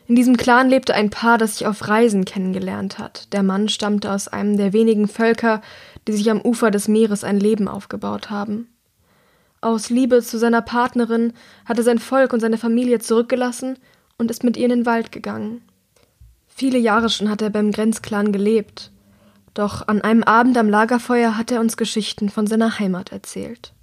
In 0.07 0.15
diesem 0.15 0.37
Clan 0.37 0.69
lebte 0.69 0.95
ein 0.95 1.09
Paar, 1.09 1.37
das 1.37 1.57
sich 1.57 1.67
auf 1.67 1.89
Reisen 1.89 2.23
kennengelernt 2.23 2.97
hat. 2.97 3.33
Der 3.33 3.43
Mann 3.43 3.67
stammte 3.67 4.11
aus 4.11 4.29
einem 4.29 4.55
der 4.55 4.71
wenigen 4.71 5.09
Völker, 5.09 5.61
die 6.07 6.13
sich 6.13 6.31
am 6.31 6.41
Ufer 6.41 6.71
des 6.71 6.87
Meeres 6.87 7.25
ein 7.25 7.39
Leben 7.39 7.67
aufgebaut 7.67 8.29
haben. 8.29 8.69
Aus 9.59 9.89
Liebe 9.89 10.21
zu 10.21 10.37
seiner 10.37 10.61
Partnerin 10.61 11.33
hat 11.65 11.77
er 11.77 11.83
sein 11.83 11.99
Volk 11.99 12.31
und 12.31 12.39
seine 12.39 12.57
Familie 12.57 12.99
zurückgelassen 12.99 13.77
und 14.17 14.31
ist 14.31 14.45
mit 14.45 14.55
ihr 14.55 14.63
in 14.65 14.69
den 14.69 14.85
Wald 14.85 15.11
gegangen. 15.11 15.61
Viele 16.47 16.77
Jahre 16.77 17.09
schon 17.09 17.29
hat 17.29 17.41
er 17.41 17.49
beim 17.49 17.71
Grenzclan 17.71 18.31
gelebt. 18.31 18.91
Doch 19.53 19.87
an 19.89 20.01
einem 20.01 20.23
Abend 20.23 20.57
am 20.57 20.69
Lagerfeuer 20.69 21.37
hat 21.37 21.51
er 21.51 21.59
uns 21.59 21.75
Geschichten 21.75 22.29
von 22.29 22.47
seiner 22.47 22.79
Heimat 22.79 23.11
erzählt. 23.11 23.73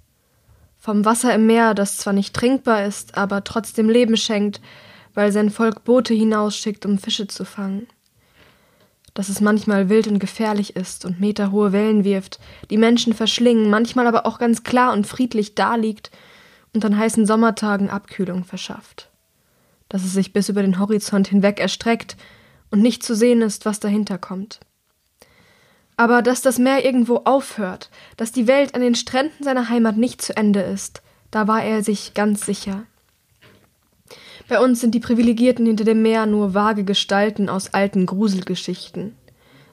Vom 0.79 1.05
Wasser 1.05 1.35
im 1.35 1.45
Meer, 1.45 1.75
das 1.75 1.97
zwar 1.97 2.13
nicht 2.13 2.33
trinkbar 2.33 2.85
ist, 2.85 3.15
aber 3.15 3.43
trotzdem 3.43 3.89
Leben 3.89 4.17
schenkt, 4.17 4.59
weil 5.15 5.31
sein 5.31 5.49
Volk 5.49 5.83
Boote 5.83 6.13
hinausschickt, 6.13 6.85
um 6.85 6.99
Fische 6.99 7.27
zu 7.27 7.45
fangen. 7.45 7.87
Dass 9.15 9.29
es 9.29 9.41
manchmal 9.41 9.89
wild 9.89 10.07
und 10.07 10.19
gefährlich 10.19 10.75
ist 10.75 11.05
und 11.05 11.19
meterhohe 11.19 11.71
Wellen 11.71 12.03
wirft, 12.03 12.39
die 12.69 12.77
Menschen 12.77 13.13
verschlingen, 13.13 13.69
manchmal 13.69 14.07
aber 14.07 14.25
auch 14.25 14.37
ganz 14.37 14.63
klar 14.63 14.93
und 14.93 15.07
friedlich 15.07 15.55
daliegt 15.55 16.11
und 16.73 16.85
an 16.85 16.97
heißen 16.97 17.25
Sommertagen 17.25 17.89
Abkühlung 17.89 18.43
verschafft. 18.43 19.09
Dass 19.87 20.03
es 20.03 20.13
sich 20.13 20.33
bis 20.33 20.49
über 20.49 20.61
den 20.61 20.79
Horizont 20.79 21.29
hinweg 21.29 21.59
erstreckt 21.59 22.17
und 22.69 22.81
nicht 22.81 23.03
zu 23.03 23.15
sehen 23.15 23.41
ist, 23.41 23.65
was 23.65 23.79
dahinter 23.79 24.17
kommt. 24.17 24.59
Aber 25.97 26.21
dass 26.21 26.41
das 26.41 26.59
Meer 26.59 26.83
irgendwo 26.83 27.21
aufhört, 27.23 27.89
dass 28.17 28.33
die 28.33 28.47
Welt 28.47 28.75
an 28.75 28.81
den 28.81 28.95
Stränden 28.95 29.43
seiner 29.43 29.69
Heimat 29.69 29.95
nicht 29.95 30.21
zu 30.21 30.35
Ende 30.35 30.61
ist, 30.61 31.01
da 31.31 31.47
war 31.47 31.63
er 31.63 31.83
sich 31.83 32.13
ganz 32.13 32.45
sicher. 32.45 32.83
Bei 34.47 34.59
uns 34.59 34.79
sind 34.79 34.93
die 34.93 34.99
Privilegierten 34.99 35.65
hinter 35.65 35.85
dem 35.85 36.01
Meer 36.01 36.25
nur 36.25 36.53
vage 36.53 36.83
Gestalten 36.83 37.49
aus 37.49 37.73
alten 37.73 38.05
Gruselgeschichten. 38.05 39.15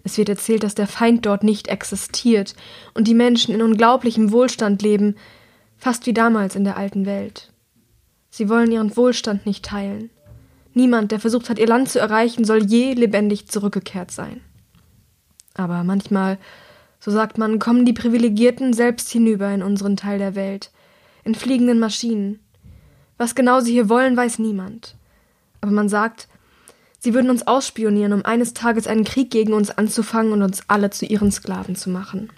Es 0.04 0.16
wird 0.16 0.28
erzählt, 0.28 0.62
dass 0.62 0.74
der 0.74 0.86
Feind 0.86 1.26
dort 1.26 1.44
nicht 1.44 1.68
existiert 1.68 2.54
und 2.94 3.06
die 3.06 3.14
Menschen 3.14 3.54
in 3.54 3.62
unglaublichem 3.62 4.32
Wohlstand 4.32 4.82
leben, 4.82 5.16
fast 5.76 6.06
wie 6.06 6.14
damals 6.14 6.56
in 6.56 6.64
der 6.64 6.76
alten 6.76 7.06
Welt. 7.06 7.52
Sie 8.30 8.48
wollen 8.48 8.72
ihren 8.72 8.96
Wohlstand 8.96 9.44
nicht 9.46 9.64
teilen. 9.64 10.10
Niemand, 10.74 11.12
der 11.12 11.20
versucht 11.20 11.50
hat, 11.50 11.58
ihr 11.58 11.66
Land 11.66 11.90
zu 11.90 11.98
erreichen, 11.98 12.44
soll 12.44 12.64
je 12.64 12.94
lebendig 12.94 13.48
zurückgekehrt 13.48 14.10
sein. 14.10 14.40
Aber 15.54 15.84
manchmal, 15.84 16.38
so 16.98 17.10
sagt 17.10 17.36
man, 17.36 17.58
kommen 17.58 17.84
die 17.84 17.92
Privilegierten 17.92 18.72
selbst 18.72 19.10
hinüber 19.10 19.52
in 19.52 19.62
unseren 19.62 19.98
Teil 19.98 20.18
der 20.18 20.34
Welt, 20.34 20.70
in 21.24 21.34
fliegenden 21.34 21.78
Maschinen, 21.78 22.40
was 23.22 23.34
genau 23.34 23.60
sie 23.60 23.72
hier 23.72 23.88
wollen, 23.88 24.16
weiß 24.16 24.40
niemand. 24.40 24.96
Aber 25.60 25.70
man 25.70 25.88
sagt, 25.88 26.28
sie 26.98 27.14
würden 27.14 27.30
uns 27.30 27.46
ausspionieren, 27.46 28.12
um 28.12 28.24
eines 28.24 28.52
Tages 28.52 28.86
einen 28.86 29.04
Krieg 29.04 29.30
gegen 29.30 29.52
uns 29.52 29.70
anzufangen 29.70 30.32
und 30.32 30.42
uns 30.42 30.64
alle 30.66 30.90
zu 30.90 31.06
ihren 31.06 31.30
Sklaven 31.30 31.76
zu 31.76 31.88
machen. 31.88 32.30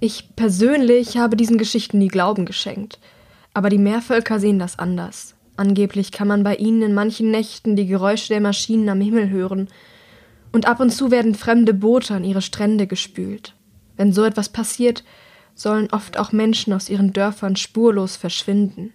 Ich 0.00 0.34
persönlich 0.34 1.18
habe 1.18 1.36
diesen 1.36 1.58
Geschichten 1.58 1.98
nie 1.98 2.08
Glauben 2.08 2.46
geschenkt, 2.46 2.98
aber 3.52 3.68
die 3.68 3.78
Meervölker 3.78 4.40
sehen 4.40 4.58
das 4.58 4.78
anders. 4.78 5.34
Angeblich 5.56 6.10
kann 6.12 6.26
man 6.26 6.42
bei 6.42 6.56
ihnen 6.56 6.80
in 6.80 6.94
manchen 6.94 7.30
Nächten 7.30 7.76
die 7.76 7.86
Geräusche 7.86 8.28
der 8.28 8.40
Maschinen 8.40 8.88
am 8.88 9.00
Himmel 9.00 9.28
hören, 9.28 9.68
und 10.52 10.66
ab 10.66 10.80
und 10.80 10.90
zu 10.90 11.10
werden 11.10 11.34
fremde 11.34 11.74
Boote 11.74 12.14
an 12.14 12.24
ihre 12.24 12.42
Strände 12.42 12.86
gespült. 12.86 13.54
Wenn 13.96 14.12
so 14.12 14.24
etwas 14.24 14.48
passiert, 14.48 15.04
sollen 15.54 15.90
oft 15.92 16.18
auch 16.18 16.32
Menschen 16.32 16.72
aus 16.72 16.88
ihren 16.88 17.12
Dörfern 17.12 17.54
spurlos 17.54 18.16
verschwinden. 18.16 18.94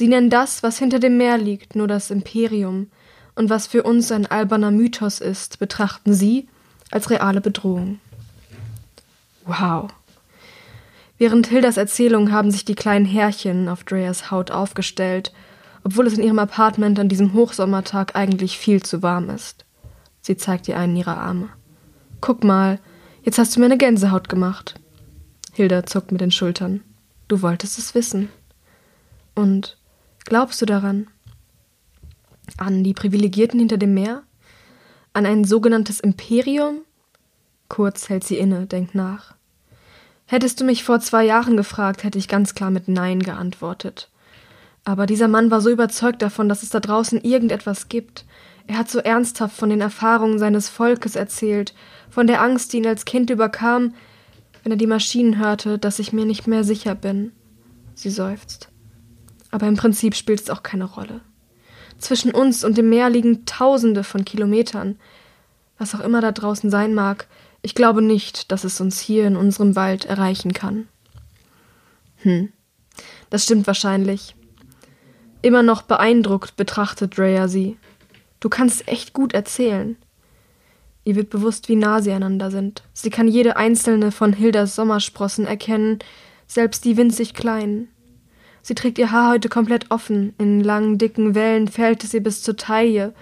Sie 0.00 0.08
nennen 0.08 0.30
das, 0.30 0.62
was 0.62 0.78
hinter 0.78 0.98
dem 0.98 1.18
Meer 1.18 1.36
liegt, 1.36 1.76
nur 1.76 1.86
das 1.86 2.10
Imperium, 2.10 2.86
und 3.34 3.50
was 3.50 3.66
für 3.66 3.82
uns 3.82 4.10
ein 4.10 4.24
alberner 4.24 4.70
Mythos 4.70 5.20
ist, 5.20 5.58
betrachten 5.58 6.14
Sie 6.14 6.48
als 6.90 7.10
reale 7.10 7.42
Bedrohung. 7.42 8.00
Wow. 9.44 9.90
Während 11.18 11.48
Hildas 11.48 11.76
Erzählung 11.76 12.32
haben 12.32 12.50
sich 12.50 12.64
die 12.64 12.74
kleinen 12.74 13.04
Härchen 13.04 13.68
auf 13.68 13.84
Dreas 13.84 14.30
Haut 14.30 14.50
aufgestellt, 14.50 15.34
obwohl 15.84 16.06
es 16.06 16.16
in 16.16 16.24
ihrem 16.24 16.38
Apartment 16.38 16.98
an 16.98 17.10
diesem 17.10 17.34
Hochsommertag 17.34 18.16
eigentlich 18.16 18.56
viel 18.56 18.82
zu 18.82 19.02
warm 19.02 19.28
ist. 19.28 19.66
Sie 20.22 20.38
zeigt 20.38 20.66
ihr 20.66 20.78
einen 20.78 20.96
ihrer 20.96 21.18
Arme. 21.18 21.50
Guck 22.22 22.42
mal, 22.42 22.78
jetzt 23.22 23.38
hast 23.38 23.54
du 23.54 23.60
mir 23.60 23.66
eine 23.66 23.76
Gänsehaut 23.76 24.30
gemacht. 24.30 24.80
Hilda 25.52 25.84
zuckt 25.84 26.10
mit 26.10 26.22
den 26.22 26.30
Schultern. 26.30 26.80
Du 27.28 27.42
wolltest 27.42 27.78
es 27.78 27.94
wissen. 27.94 28.30
Und 29.34 29.76
Glaubst 30.24 30.60
du 30.60 30.66
daran? 30.66 31.08
An 32.56 32.84
die 32.84 32.94
Privilegierten 32.94 33.58
hinter 33.58 33.78
dem 33.78 33.94
Meer? 33.94 34.22
An 35.12 35.26
ein 35.26 35.44
sogenanntes 35.44 36.00
Imperium? 36.00 36.82
Kurz 37.68 38.08
hält 38.08 38.24
sie 38.24 38.38
inne, 38.38 38.66
denkt 38.66 38.94
nach. 38.94 39.34
Hättest 40.26 40.60
du 40.60 40.64
mich 40.64 40.84
vor 40.84 41.00
zwei 41.00 41.24
Jahren 41.24 41.56
gefragt, 41.56 42.04
hätte 42.04 42.18
ich 42.18 42.28
ganz 42.28 42.54
klar 42.54 42.70
mit 42.70 42.86
Nein 42.86 43.20
geantwortet. 43.20 44.08
Aber 44.84 45.06
dieser 45.06 45.28
Mann 45.28 45.50
war 45.50 45.60
so 45.60 45.70
überzeugt 45.70 46.22
davon, 46.22 46.48
dass 46.48 46.62
es 46.62 46.70
da 46.70 46.80
draußen 46.80 47.20
irgendetwas 47.20 47.88
gibt. 47.88 48.24
Er 48.66 48.78
hat 48.78 48.88
so 48.88 49.00
ernsthaft 49.00 49.56
von 49.56 49.70
den 49.70 49.80
Erfahrungen 49.80 50.38
seines 50.38 50.68
Volkes 50.68 51.16
erzählt, 51.16 51.74
von 52.08 52.26
der 52.26 52.42
Angst, 52.42 52.72
die 52.72 52.78
ihn 52.78 52.86
als 52.86 53.04
Kind 53.04 53.30
überkam, 53.30 53.94
wenn 54.62 54.72
er 54.72 54.78
die 54.78 54.86
Maschinen 54.86 55.38
hörte, 55.38 55.78
dass 55.78 55.98
ich 55.98 56.12
mir 56.12 56.24
nicht 56.24 56.46
mehr 56.46 56.64
sicher 56.64 56.94
bin. 56.94 57.32
Sie 57.94 58.10
seufzt. 58.10 58.69
Aber 59.50 59.66
im 59.66 59.76
Prinzip 59.76 60.14
spielt 60.14 60.40
es 60.40 60.50
auch 60.50 60.62
keine 60.62 60.84
Rolle. 60.84 61.20
Zwischen 61.98 62.32
uns 62.32 62.64
und 62.64 62.78
dem 62.78 62.88
Meer 62.88 63.10
liegen 63.10 63.44
Tausende 63.46 64.04
von 64.04 64.24
Kilometern. 64.24 64.96
Was 65.78 65.94
auch 65.94 66.00
immer 66.00 66.20
da 66.20 66.32
draußen 66.32 66.70
sein 66.70 66.94
mag, 66.94 67.26
ich 67.62 67.74
glaube 67.74 68.00
nicht, 68.00 68.50
dass 68.52 68.64
es 68.64 68.80
uns 68.80 69.00
hier 69.00 69.26
in 69.26 69.36
unserem 69.36 69.76
Wald 69.76 70.06
erreichen 70.06 70.52
kann. 70.52 70.88
Hm, 72.22 72.52
das 73.28 73.44
stimmt 73.44 73.66
wahrscheinlich. 73.66 74.34
Immer 75.42 75.62
noch 75.62 75.82
beeindruckt 75.82 76.56
betrachtet 76.56 77.16
Drea 77.16 77.48
sie. 77.48 77.76
Du 78.40 78.48
kannst 78.48 78.88
echt 78.88 79.12
gut 79.12 79.32
erzählen. 79.32 79.96
Ihr 81.04 81.16
wird 81.16 81.30
bewusst, 81.30 81.68
wie 81.68 81.76
nah 81.76 82.02
sie 82.02 82.12
einander 82.12 82.50
sind. 82.50 82.82
Sie 82.92 83.10
kann 83.10 83.26
jede 83.26 83.56
einzelne 83.56 84.12
von 84.12 84.32
Hildas 84.32 84.74
Sommersprossen 84.74 85.46
erkennen, 85.46 85.98
selbst 86.46 86.84
die 86.84 86.96
winzig 86.96 87.34
kleinen. 87.34 87.88
Sie 88.62 88.74
trägt 88.74 88.98
ihr 88.98 89.10
Haar 89.10 89.32
heute 89.32 89.48
komplett 89.48 89.90
offen, 89.90 90.34
in 90.38 90.62
langen, 90.62 90.98
dicken 90.98 91.34
Wellen 91.34 91.68
fällt 91.68 92.04
es 92.04 92.14
ihr 92.14 92.22
bis 92.22 92.42
zur 92.42 92.56
Taille, 92.56 93.14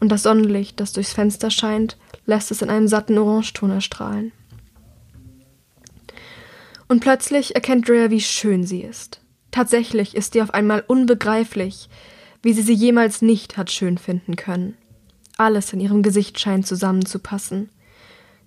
und 0.00 0.10
das 0.10 0.22
Sonnenlicht, 0.22 0.80
das 0.80 0.92
durchs 0.92 1.12
Fenster 1.12 1.50
scheint, 1.50 1.96
lässt 2.24 2.50
es 2.50 2.62
in 2.62 2.70
einem 2.70 2.88
satten 2.88 3.18
Orangeton 3.18 3.70
erstrahlen. 3.70 4.32
Und 6.88 7.00
plötzlich 7.00 7.54
erkennt 7.54 7.88
Drea, 7.88 8.10
wie 8.10 8.20
schön 8.20 8.64
sie 8.64 8.80
ist. 8.80 9.20
Tatsächlich 9.50 10.16
ist 10.16 10.32
sie 10.32 10.42
auf 10.42 10.54
einmal 10.54 10.82
unbegreiflich, 10.86 11.88
wie 12.42 12.52
sie 12.52 12.62
sie 12.62 12.72
jemals 12.72 13.22
nicht 13.22 13.56
hat 13.56 13.70
schön 13.70 13.98
finden 13.98 14.36
können. 14.36 14.76
Alles 15.36 15.72
in 15.72 15.80
ihrem 15.80 16.02
Gesicht 16.02 16.40
scheint 16.40 16.66
zusammenzupassen. 16.66 17.68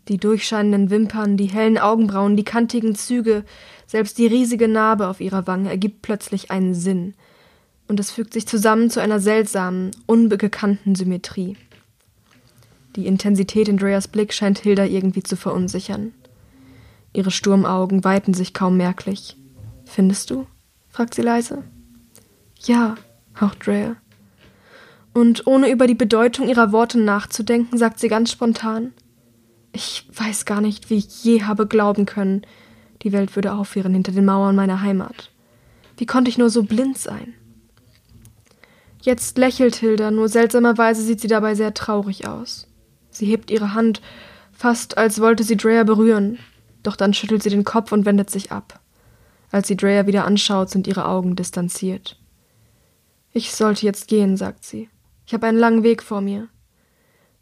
Die 0.10 0.18
durchscheinenden 0.18 0.90
Wimpern, 0.90 1.38
die 1.38 1.46
hellen 1.46 1.78
Augenbrauen, 1.78 2.36
die 2.36 2.44
kantigen 2.44 2.94
Züge, 2.96 3.46
selbst 3.88 4.18
die 4.18 4.28
riesige 4.28 4.68
Narbe 4.68 5.08
auf 5.08 5.22
ihrer 5.22 5.48
Wange 5.48 5.70
ergibt 5.70 6.02
plötzlich 6.02 6.52
einen 6.52 6.74
Sinn. 6.74 7.14
Und 7.88 8.00
es 8.00 8.12
fügt 8.12 8.34
sich 8.34 8.46
zusammen 8.48 8.90
zu 8.90 9.02
einer 9.02 9.20
seltsamen, 9.20 9.92
unbekannten 10.06 10.96
Symmetrie. 10.96 11.56
Die 12.96 13.08
Intensität 13.08 13.68
in 13.70 13.78
Dreas 13.78 14.08
Blick 14.08 14.34
scheint 14.34 14.60
Hilda 14.60 14.86
irgendwie 14.86 15.24
zu 15.24 15.38
verunsichern. 15.38 16.14
Ihre 17.14 17.32
Sturmaugen 17.32 18.04
weiten 18.04 18.34
sich 18.34 18.54
kaum 18.54 18.78
merklich. 18.78 19.38
Findest 19.86 20.30
du? 20.30 20.48
fragt 20.90 21.16
sie 21.16 21.22
leise. 21.22 21.64
Ja, 22.60 22.96
haucht 23.40 23.66
Drea. 23.66 23.96
Und 25.14 25.48
ohne 25.48 25.70
über 25.70 25.88
die 25.88 25.96
Bedeutung 25.96 26.50
ihrer 26.50 26.72
Worte 26.72 27.00
nachzudenken, 27.00 27.78
sagt 27.78 28.00
sie 28.00 28.10
ganz 28.10 28.32
spontan 28.32 28.94
ich 29.74 30.08
weiß 30.14 30.46
gar 30.46 30.62
nicht, 30.62 30.90
wie 30.90 30.98
ich 30.98 31.24
je 31.24 31.44
habe 31.44 31.68
glauben 31.68 32.06
können, 32.06 32.44
die 33.02 33.12
Welt 33.12 33.36
würde 33.36 33.54
aufhören 33.54 33.94
hinter 33.94 34.12
den 34.12 34.26
Mauern 34.26 34.56
meiner 34.56 34.82
Heimat. 34.82 35.32
Wie 35.98 36.06
konnte 36.06 36.30
ich 36.30 36.38
nur 36.38 36.50
so 36.50 36.64
blind 36.64 36.98
sein? 36.98 37.34
Jetzt 39.02 39.38
lächelt 39.38 39.76
Hilda, 39.76 40.12
nur 40.12 40.30
seltsamerweise 40.30 41.02
sieht 41.02 41.20
sie 41.20 41.28
dabei 41.28 41.56
sehr 41.56 41.74
traurig 41.74 42.28
aus. 42.28 42.68
Sie 43.10 43.26
hebt 43.26 43.52
ihre 43.52 43.74
Hand, 43.74 44.02
fast 44.54 44.98
als 44.98 45.20
wollte 45.20 45.44
sie 45.44 45.58
Drea 45.58 45.84
berühren, 45.84 46.40
doch 46.84 46.96
dann 46.96 47.14
schüttelt 47.14 47.44
sie 47.44 47.50
den 47.50 47.66
Kopf 47.66 47.92
und 47.92 48.06
wendet 48.06 48.30
sich 48.30 48.52
ab. 48.52 48.80
Als 49.52 49.68
sie 49.68 49.76
Drea 49.76 50.08
wieder 50.08 50.26
anschaut, 50.26 50.70
sind 50.70 50.88
ihre 50.88 51.06
Augen 51.06 51.36
distanziert. 51.36 52.18
Ich 53.34 53.54
sollte 53.54 53.86
jetzt 53.86 54.08
gehen, 54.08 54.38
sagt 54.38 54.64
sie. 54.64 54.90
Ich 55.26 55.34
habe 55.34 55.48
einen 55.48 55.58
langen 55.58 55.84
Weg 55.84 56.02
vor 56.04 56.22
mir. 56.22 56.48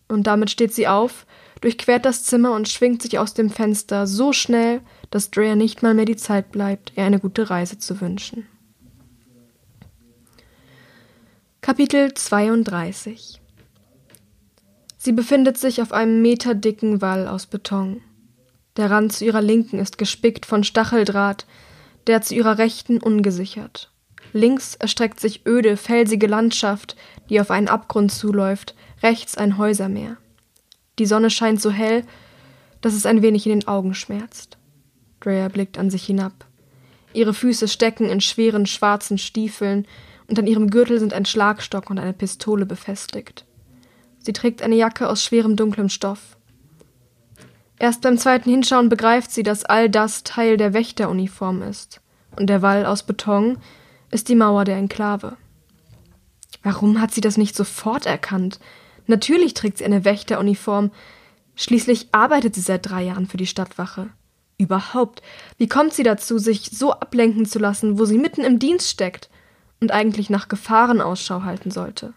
Und 0.08 0.28
damit 0.28 0.50
steht 0.50 0.74
sie 0.74 0.88
auf, 0.88 1.26
durchquert 1.62 2.06
das 2.06 2.24
Zimmer 2.24 2.52
und 2.52 2.68
schwingt 2.68 3.02
sich 3.02 3.20
aus 3.20 3.34
dem 3.34 3.50
Fenster 3.50 4.08
so 4.08 4.34
schnell, 4.34 4.82
dass 5.12 5.32
Drea 5.32 5.56
nicht 5.56 5.84
mal 5.84 5.94
mehr 5.94 6.06
die 6.06 6.16
Zeit 6.16 6.52
bleibt, 6.52 6.94
ihr 6.96 7.04
eine 7.04 7.20
gute 7.20 7.50
Reise 7.50 7.78
zu 7.78 8.02
wünschen. 8.02 8.48
Kapitel 11.62 12.14
32 12.14 13.40
Sie 14.98 15.12
befindet 15.12 15.58
sich 15.58 15.82
auf 15.82 15.94
einem 15.94 16.22
meterdicken 16.22 17.02
Wall 17.02 17.28
aus 17.28 17.46
Beton. 17.46 18.02
Der 18.78 18.90
Rand 18.90 19.14
zu 19.14 19.26
ihrer 19.26 19.42
Linken 19.42 19.80
ist 19.80 19.98
gespickt 19.98 20.46
von 20.46 20.64
Stacheldraht, 20.64 21.46
der 22.08 22.22
zu 22.22 22.36
ihrer 22.36 22.58
Rechten 22.58 23.00
ungesichert. 23.00 23.92
Links 24.34 24.76
erstreckt 24.76 25.20
sich 25.20 25.46
öde, 25.46 25.76
felsige 25.76 26.28
Landschaft, 26.28 26.96
die 27.30 27.42
auf 27.42 27.52
einen 27.52 27.68
Abgrund 27.68 28.12
zuläuft, 28.12 28.76
rechts 29.04 29.38
ein 29.38 29.58
Häusermeer. 29.58 30.18
Die 31.02 31.08
Sonne 31.08 31.32
scheint 31.32 31.60
so 31.60 31.72
hell, 31.72 32.04
dass 32.82 32.94
es 32.94 33.08
ein 33.08 33.24
wenig 33.24 33.48
in 33.48 33.60
den 33.60 33.68
Augen 33.68 33.96
schmerzt. 33.96 34.60
Drea 35.20 35.48
blickt 35.48 35.80
an 35.80 35.90
sich 35.90 36.04
hinab. 36.04 36.46
Ihre 37.12 37.34
Füße 37.34 37.68
stecken 37.68 38.08
in 38.08 38.22
schweren 38.22 38.68
schwarzen 38.68 39.18
Stiefeln, 39.18 39.88
und 40.28 40.38
an 40.38 40.46
ihrem 40.46 40.70
Gürtel 40.70 41.00
sind 41.00 41.16
ein 41.16 41.26
Schlagstock 41.26 41.90
und 41.90 41.98
eine 41.98 42.14
Pistole 42.14 42.68
befestigt. 42.68 43.46
Sie 44.20 44.32
trägt 44.32 44.62
eine 44.62 44.76
Jacke 44.76 45.10
aus 45.10 45.24
schwerem 45.24 45.56
dunklem 45.56 45.90
Stoff. 45.90 46.38
Erst 47.80 48.02
beim 48.04 48.20
zweiten 48.20 48.52
Hinschauen 48.52 48.88
begreift 48.88 49.32
sie, 49.32 49.42
dass 49.42 49.66
all 49.66 49.90
das 49.90 50.22
Teil 50.22 50.56
der 50.56 50.74
Wächteruniform 50.74 51.64
ist, 51.64 52.00
und 52.36 52.46
der 52.46 52.62
Wall 52.62 52.86
aus 52.86 53.02
Beton 53.02 53.58
ist 54.12 54.30
die 54.30 54.36
Mauer 54.36 54.66
der 54.66 54.78
Enklave. 54.78 55.36
Warum 56.62 57.02
hat 57.02 57.12
sie 57.12 57.22
das 57.22 57.38
nicht 57.38 57.56
sofort 57.56 58.06
erkannt? 58.06 58.60
Natürlich 59.12 59.54
trägt 59.54 59.80
sie 59.80 59.84
eine 59.84 60.06
Wächteruniform. 60.06 60.90
Schließlich 61.58 62.08
arbeitet 62.14 62.56
sie 62.56 62.62
seit 62.62 62.90
drei 62.90 63.04
Jahren 63.04 63.28
für 63.28 63.36
die 63.36 63.46
Stadtwache. 63.46 64.08
Überhaupt, 64.58 65.22
wie 65.58 65.68
kommt 65.68 65.94
sie 65.94 66.04
dazu, 66.04 66.38
sich 66.38 66.70
so 66.72 66.94
ablenken 66.94 67.46
zu 67.46 67.60
lassen, 67.60 68.00
wo 68.00 68.06
sie 68.06 68.18
mitten 68.18 68.46
im 68.46 68.58
Dienst 68.58 68.90
steckt 68.90 69.30
und 69.82 69.92
eigentlich 69.92 70.30
nach 70.30 70.48
Gefahren 70.48 71.02
Ausschau 71.02 71.44
halten 71.44 71.72
sollte? 71.72 72.14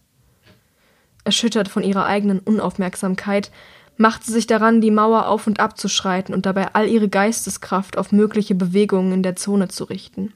Erschüttert 1.24 1.66
von 1.66 1.82
ihrer 1.82 2.06
eigenen 2.06 2.38
Unaufmerksamkeit, 2.38 3.50
macht 3.96 4.22
sie 4.22 4.30
sich 4.32 4.46
daran, 4.46 4.80
die 4.80 4.92
Mauer 4.92 5.26
auf 5.26 5.48
und 5.48 5.58
ab 5.58 5.76
zu 5.76 5.88
schreiten 5.88 6.32
und 6.32 6.46
dabei 6.46 6.76
all 6.76 6.86
ihre 6.86 7.08
Geisteskraft 7.08 7.98
auf 7.98 8.12
mögliche 8.12 8.54
Bewegungen 8.54 9.10
in 9.10 9.24
der 9.24 9.34
Zone 9.34 9.66
zu 9.66 9.82
richten. 9.82 10.32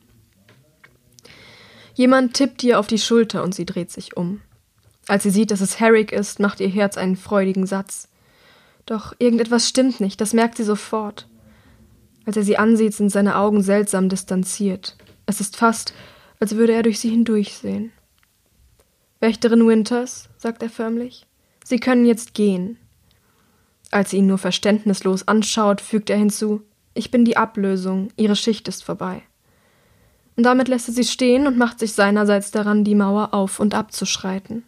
Jemand 1.95 2.35
tippt 2.35 2.65
ihr 2.65 2.81
auf 2.81 2.88
die 2.88 2.99
Schulter 2.99 3.45
und 3.45 3.55
sie 3.55 3.65
dreht 3.65 3.93
sich 3.93 4.17
um. 4.17 4.41
Als 5.09 5.23
sie 5.23 5.31
sieht, 5.31 5.50
dass 5.50 5.62
es 5.62 5.81
Herrick 5.81 6.12
ist, 6.12 6.38
macht 6.38 6.61
ihr 6.61 6.69
Herz 6.69 6.97
einen 6.99 7.17
freudigen 7.17 7.67
Satz. 7.67 8.09
Doch 8.87 9.15
irgendetwas 9.19 9.69
stimmt 9.69 10.00
nicht, 10.00 10.21
das 10.21 10.35
merkt 10.35 10.57
sie 10.57 10.65
sofort. 10.65 11.27
Als 12.27 12.37
er 12.37 12.43
sie 12.43 12.59
ansieht, 12.59 12.95
sind 12.95 13.11
seine 13.11 13.37
Augen 13.37 13.62
seltsam 13.62 14.11
distanziert. 14.11 14.97
Es 15.27 15.41
ist 15.41 15.57
fast, 15.57 15.95
als 16.41 16.57
würde 16.57 16.75
er 16.75 16.83
durch 16.83 17.00
sie 17.00 17.09
hindurchsehen. 17.09 17.91
Wächterin 19.21 19.67
Winters, 19.67 20.29
sagt 20.37 20.62
er 20.62 20.71
förmlich, 20.71 21.27
Sie 21.65 21.81
können 21.81 22.07
jetzt 22.07 22.33
gehen. 22.33 22.79
Als 23.91 24.11
sie 24.11 24.19
ihn 24.19 24.27
nur 24.27 24.38
verständnislos 24.38 25.27
anschaut, 25.29 25.81
fügt 25.81 26.09
er 26.09 26.17
hinzu 26.17 26.62
Ich 26.95 27.11
bin 27.11 27.25
die 27.25 27.37
Ablösung, 27.37 28.09
Ihre 28.17 28.37
Schicht 28.37 28.69
ist 28.69 28.85
vorbei. 28.85 29.23
Und 30.37 30.45
damit 30.45 30.69
lässt 30.69 30.88
er 30.88 30.95
sie 30.95 31.05
stehen 31.05 31.47
und 31.47 31.59
macht 31.59 31.79
sich 31.79 31.93
seinerseits 31.95 32.50
daran, 32.50 32.85
die 32.85 32.95
Mauer 32.95 33.35
auf 33.35 33.59
und 33.59 33.75
abzuschreiten. 33.75 34.65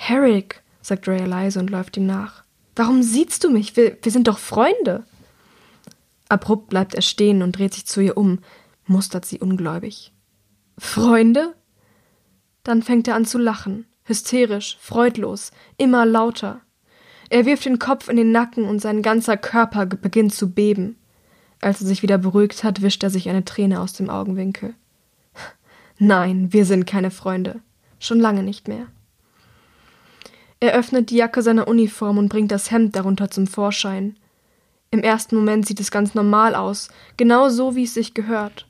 Herrick, 0.00 0.62
sagt 0.80 1.08
Ray 1.08 1.26
leise 1.26 1.58
und 1.58 1.70
läuft 1.70 1.96
ihm 1.96 2.06
nach. 2.06 2.44
Warum 2.76 3.02
siehst 3.02 3.42
du 3.42 3.50
mich? 3.50 3.76
Wir, 3.76 3.98
wir 4.00 4.12
sind 4.12 4.28
doch 4.28 4.38
Freunde. 4.38 5.04
Abrupt 6.28 6.68
bleibt 6.68 6.94
er 6.94 7.02
stehen 7.02 7.42
und 7.42 7.58
dreht 7.58 7.74
sich 7.74 7.84
zu 7.84 8.00
ihr 8.00 8.16
um, 8.16 8.38
mustert 8.86 9.26
sie 9.26 9.40
ungläubig. 9.40 10.12
Freunde? 10.78 11.54
Dann 12.62 12.82
fängt 12.82 13.08
er 13.08 13.16
an 13.16 13.26
zu 13.26 13.38
lachen, 13.38 13.86
hysterisch, 14.04 14.78
freudlos, 14.80 15.50
immer 15.76 16.06
lauter. 16.06 16.60
Er 17.28 17.44
wirft 17.44 17.64
den 17.64 17.80
Kopf 17.80 18.08
in 18.08 18.16
den 18.16 18.30
Nacken 18.30 18.64
und 18.64 18.80
sein 18.80 19.02
ganzer 19.02 19.36
Körper 19.36 19.84
beginnt 19.84 20.32
zu 20.32 20.52
beben. 20.52 20.96
Als 21.60 21.80
er 21.80 21.88
sich 21.88 22.02
wieder 22.02 22.18
beruhigt 22.18 22.62
hat, 22.62 22.82
wischt 22.82 23.02
er 23.02 23.10
sich 23.10 23.28
eine 23.28 23.44
Träne 23.44 23.80
aus 23.80 23.94
dem 23.94 24.10
Augenwinkel. 24.10 24.74
Nein, 25.98 26.52
wir 26.52 26.64
sind 26.64 26.86
keine 26.86 27.10
Freunde. 27.10 27.60
Schon 27.98 28.20
lange 28.20 28.44
nicht 28.44 28.68
mehr. 28.68 28.86
Er 30.60 30.72
öffnet 30.74 31.10
die 31.10 31.16
Jacke 31.16 31.42
seiner 31.42 31.68
Uniform 31.68 32.18
und 32.18 32.28
bringt 32.28 32.50
das 32.50 32.70
Hemd 32.70 32.96
darunter 32.96 33.30
zum 33.30 33.46
Vorschein. 33.46 34.16
Im 34.90 35.02
ersten 35.02 35.36
Moment 35.36 35.66
sieht 35.66 35.80
es 35.80 35.90
ganz 35.90 36.14
normal 36.14 36.54
aus, 36.54 36.88
genau 37.16 37.48
so, 37.48 37.76
wie 37.76 37.84
es 37.84 37.94
sich 37.94 38.14
gehört. 38.14 38.66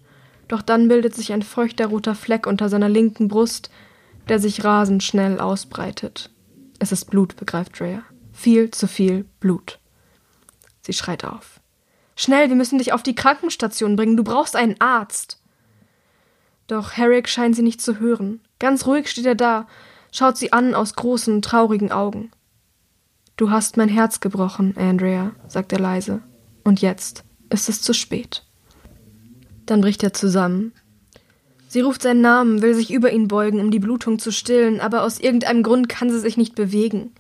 Doch 0.49 0.63
dann 0.63 0.89
bildet 0.89 1.15
sich 1.15 1.33
ein 1.33 1.43
feuchter 1.43 1.87
roter 1.87 2.15
Fleck 2.15 2.47
unter 2.47 2.69
seiner 2.69 2.89
linken 2.89 3.29
Brust, 3.29 3.71
der 4.29 4.39
sich 4.39 4.65
rasend 4.65 5.03
schnell 5.03 5.41
ausbreitet. 5.41 6.31
Es 6.79 6.93
ist 6.93 7.07
Blut, 7.07 7.37
begreift 7.37 7.79
Drea. 7.79 8.03
Viel 8.33 8.71
zu 8.71 8.87
viel 8.87 9.25
Blut. 9.41 9.79
Sie 10.83 10.93
schreit 10.93 11.25
auf. 11.25 11.61
Schnell, 12.17 12.49
wir 12.49 12.57
müssen 12.57 12.79
dich 12.79 12.93
auf 12.93 13.03
die 13.03 13.15
Krankenstation 13.15 13.97
bringen, 13.97 14.17
du 14.17 14.25
brauchst 14.25 14.57
einen 14.57 14.81
Arzt. 14.81 15.41
Doch 16.67 16.93
Herrick 16.93 17.29
scheint 17.29 17.57
sie 17.57 17.63
nicht 17.63 17.81
zu 17.81 17.99
hören. 17.99 18.41
Ganz 18.59 18.87
ruhig 18.87 19.09
steht 19.09 19.27
er 19.27 19.35
da, 19.35 19.67
schaut 20.13 20.37
sie 20.37 20.53
an 20.53 20.75
aus 20.75 20.95
großen, 20.95 21.43
traurigen 21.43 21.93
Augen. 21.93 22.31
Du 23.37 23.51
hast 23.51 23.77
mein 23.77 23.89
Herz 23.89 24.21
gebrochen, 24.21 24.75
Andrea, 24.77 25.33
sagt 25.47 25.73
er 25.73 25.79
leise. 25.79 26.23
Und 26.65 26.81
jetzt 26.81 27.25
ist 27.51 27.69
es 27.69 27.83
zu 27.83 27.93
spät. 27.93 28.45
Dann 29.67 29.81
bricht 29.81 30.03
er 30.03 30.13
zusammen. 30.13 30.73
Sie 31.69 31.81
ruft 31.81 32.03
seinen 32.03 32.23
Namen, 32.23 32.63
will 32.63 32.75
sich 32.75 32.91
über 32.93 33.13
ihn 33.13 33.29
beugen, 33.29 33.61
um 33.61 33.71
die 33.71 33.79
Blutung 33.79 34.19
zu 34.19 34.33
stillen, 34.33 34.81
aber 34.81 35.03
aus 35.03 35.21
irgendeinem 35.21 35.63
Grund 35.63 35.89
kann 35.89 36.11
sie 36.11 36.19
sich 36.19 36.37
nicht 36.37 36.55
bewegen. 36.55 37.13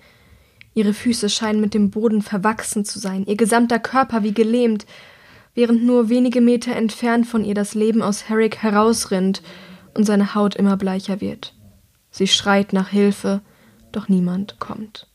Ihre 0.75 0.95
Füße 0.95 1.29
scheinen 1.29 1.61
mit 1.61 1.75
dem 1.75 1.91
Boden 1.91 2.23
verwachsen 2.23 2.85
zu 2.85 2.99
sein, 2.99 3.27
ihr 3.27 3.37
gesamter 3.37 3.79
Körper 3.79 4.23
wie 4.23 4.33
gelähmt, 4.33 4.87
während 5.55 5.85
nur 5.85 6.09
wenige 6.09 6.41
Meter 6.41 6.75
entfernt 6.75 7.27
von 7.27 7.45
ihr 7.45 7.55
das 7.55 7.75
Leben 7.75 8.01
aus 8.01 8.29
Herrick 8.29 8.59
herausrinnt 8.59 9.43
und 9.95 10.05
seine 10.05 10.35
Haut 10.35 10.57
immer 10.57 10.77
bleicher 10.77 11.21
wird. 11.21 11.55
Sie 12.19 12.27
schreit 12.27 12.73
nach 12.73 12.89
Hilfe, 12.89 13.43
doch 13.93 14.09
niemand 14.09 14.59
kommt. 14.59 15.07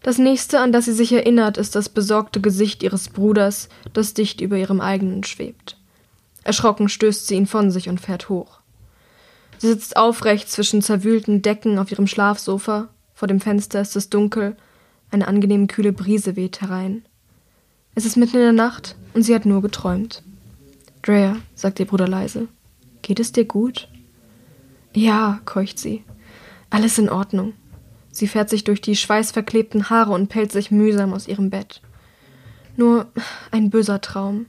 Das 0.00 0.18
nächste, 0.18 0.60
an 0.60 0.70
das 0.70 0.84
sie 0.84 0.92
sich 0.92 1.12
erinnert, 1.12 1.56
ist 1.56 1.74
das 1.74 1.88
besorgte 1.88 2.40
Gesicht 2.40 2.84
ihres 2.84 3.08
Bruders, 3.08 3.68
das 3.92 4.14
dicht 4.14 4.40
über 4.40 4.56
ihrem 4.56 4.80
eigenen 4.80 5.24
schwebt. 5.24 5.78
Erschrocken 6.44 6.88
stößt 6.88 7.26
sie 7.26 7.34
ihn 7.34 7.48
von 7.48 7.72
sich 7.72 7.88
und 7.88 8.00
fährt 8.00 8.28
hoch. 8.28 8.60
Sie 9.58 9.66
sitzt 9.66 9.96
aufrecht 9.96 10.48
zwischen 10.48 10.80
zerwühlten 10.80 11.42
Decken 11.42 11.80
auf 11.80 11.90
ihrem 11.90 12.06
Schlafsofa, 12.06 12.90
vor 13.12 13.26
dem 13.26 13.40
Fenster 13.40 13.80
ist 13.80 13.96
es 13.96 14.10
dunkel, 14.10 14.56
eine 15.10 15.26
angenehm 15.26 15.66
kühle 15.66 15.92
Brise 15.92 16.36
weht 16.36 16.60
herein. 16.60 17.04
Es 17.96 18.06
ist 18.06 18.16
mitten 18.16 18.36
in 18.36 18.42
der 18.42 18.52
Nacht 18.52 18.94
und 19.12 19.24
sie 19.24 19.34
hat 19.34 19.44
nur 19.44 19.60
geträumt. 19.60 20.22
Drea, 21.02 21.36
sagt 21.56 21.80
ihr 21.80 21.86
Bruder 21.86 22.06
leise, 22.06 22.46
geht 23.02 23.18
es 23.18 23.32
dir 23.32 23.44
gut? 23.44 23.88
Ja, 24.94 25.40
keucht 25.44 25.78
sie. 25.78 26.04
Alles 26.70 26.98
in 26.98 27.08
Ordnung. 27.08 27.54
Sie 28.10 28.26
fährt 28.26 28.50
sich 28.50 28.64
durch 28.64 28.80
die 28.80 28.96
schweißverklebten 28.96 29.88
Haare 29.88 30.12
und 30.12 30.28
pellt 30.28 30.52
sich 30.52 30.70
mühsam 30.70 31.14
aus 31.14 31.28
ihrem 31.28 31.50
Bett. 31.50 31.80
Nur 32.76 33.06
ein 33.50 33.70
böser 33.70 34.00
Traum. 34.00 34.46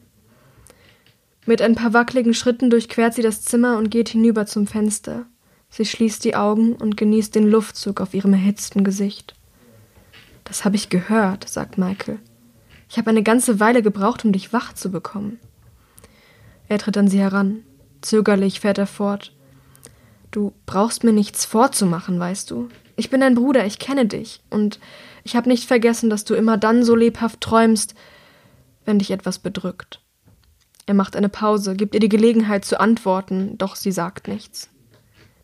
Mit 1.45 1.61
ein 1.61 1.75
paar 1.75 1.93
wackeligen 1.93 2.33
Schritten 2.33 2.69
durchquert 2.69 3.13
sie 3.13 3.21
das 3.21 3.41
Zimmer 3.41 3.77
und 3.77 3.89
geht 3.89 4.09
hinüber 4.09 4.45
zum 4.45 4.67
Fenster. 4.67 5.25
Sie 5.69 5.85
schließt 5.85 6.23
die 6.23 6.35
Augen 6.35 6.73
und 6.73 6.97
genießt 6.97 7.35
den 7.35 7.49
Luftzug 7.49 7.99
auf 7.99 8.13
ihrem 8.13 8.33
erhitzten 8.33 8.83
Gesicht. 8.83 9.33
Das 10.43 10.65
habe 10.65 10.75
ich 10.75 10.89
gehört, 10.89 11.49
sagt 11.49 11.77
Michael. 11.77 12.19
Ich 12.89 12.97
habe 12.97 13.09
eine 13.09 13.23
ganze 13.23 13.59
Weile 13.59 13.81
gebraucht, 13.81 14.23
um 14.23 14.31
dich 14.31 14.53
wach 14.53 14.73
zu 14.73 14.91
bekommen. 14.91 15.39
Er 16.67 16.77
tritt 16.77 16.97
an 16.97 17.07
sie 17.07 17.19
heran. 17.19 17.63
Zögerlich 18.01 18.59
fährt 18.59 18.77
er 18.77 18.87
fort. 18.87 19.32
Du 20.33 20.51
brauchst 20.65 21.03
mir 21.03 21.13
nichts 21.13 21.45
vorzumachen, 21.45 22.19
weißt 22.19 22.49
du. 22.49 22.67
Ich 22.95 23.11
bin 23.11 23.21
dein 23.21 23.35
Bruder, 23.35 23.67
ich 23.67 23.77
kenne 23.77 24.07
dich, 24.07 24.41
und 24.49 24.79
ich 25.23 25.35
habe 25.35 25.47
nicht 25.47 25.67
vergessen, 25.67 26.09
dass 26.09 26.25
du 26.25 26.33
immer 26.33 26.57
dann 26.57 26.83
so 26.83 26.95
lebhaft 26.95 27.39
träumst, 27.39 27.93
wenn 28.83 28.97
dich 28.97 29.11
etwas 29.11 29.37
bedrückt. 29.37 30.01
Er 30.87 30.95
macht 30.95 31.15
eine 31.15 31.29
Pause, 31.29 31.75
gibt 31.75 31.93
ihr 31.93 31.99
die 31.99 32.09
Gelegenheit 32.09 32.65
zu 32.65 32.79
antworten, 32.79 33.59
doch 33.59 33.75
sie 33.75 33.91
sagt 33.91 34.27
nichts. 34.27 34.71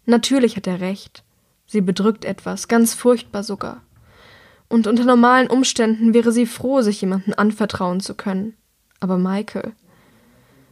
Natürlich 0.08 0.58
hat 0.58 0.66
er 0.66 0.82
recht. 0.82 1.24
Sie 1.68 1.82
bedrückt 1.82 2.26
etwas, 2.26 2.68
ganz 2.68 2.96
furchtbar 2.96 3.44
sogar. 3.44 3.84
Und 4.70 4.88
unter 4.88 5.06
normalen 5.06 5.52
Umständen 5.52 6.16
wäre 6.16 6.32
sie 6.32 6.48
froh, 6.48 6.82
sich 6.82 7.00
jemanden 7.02 7.36
anvertrauen 7.36 8.00
zu 8.00 8.16
können. 8.16 8.56
Aber 9.00 9.20
Michael. 9.20 9.74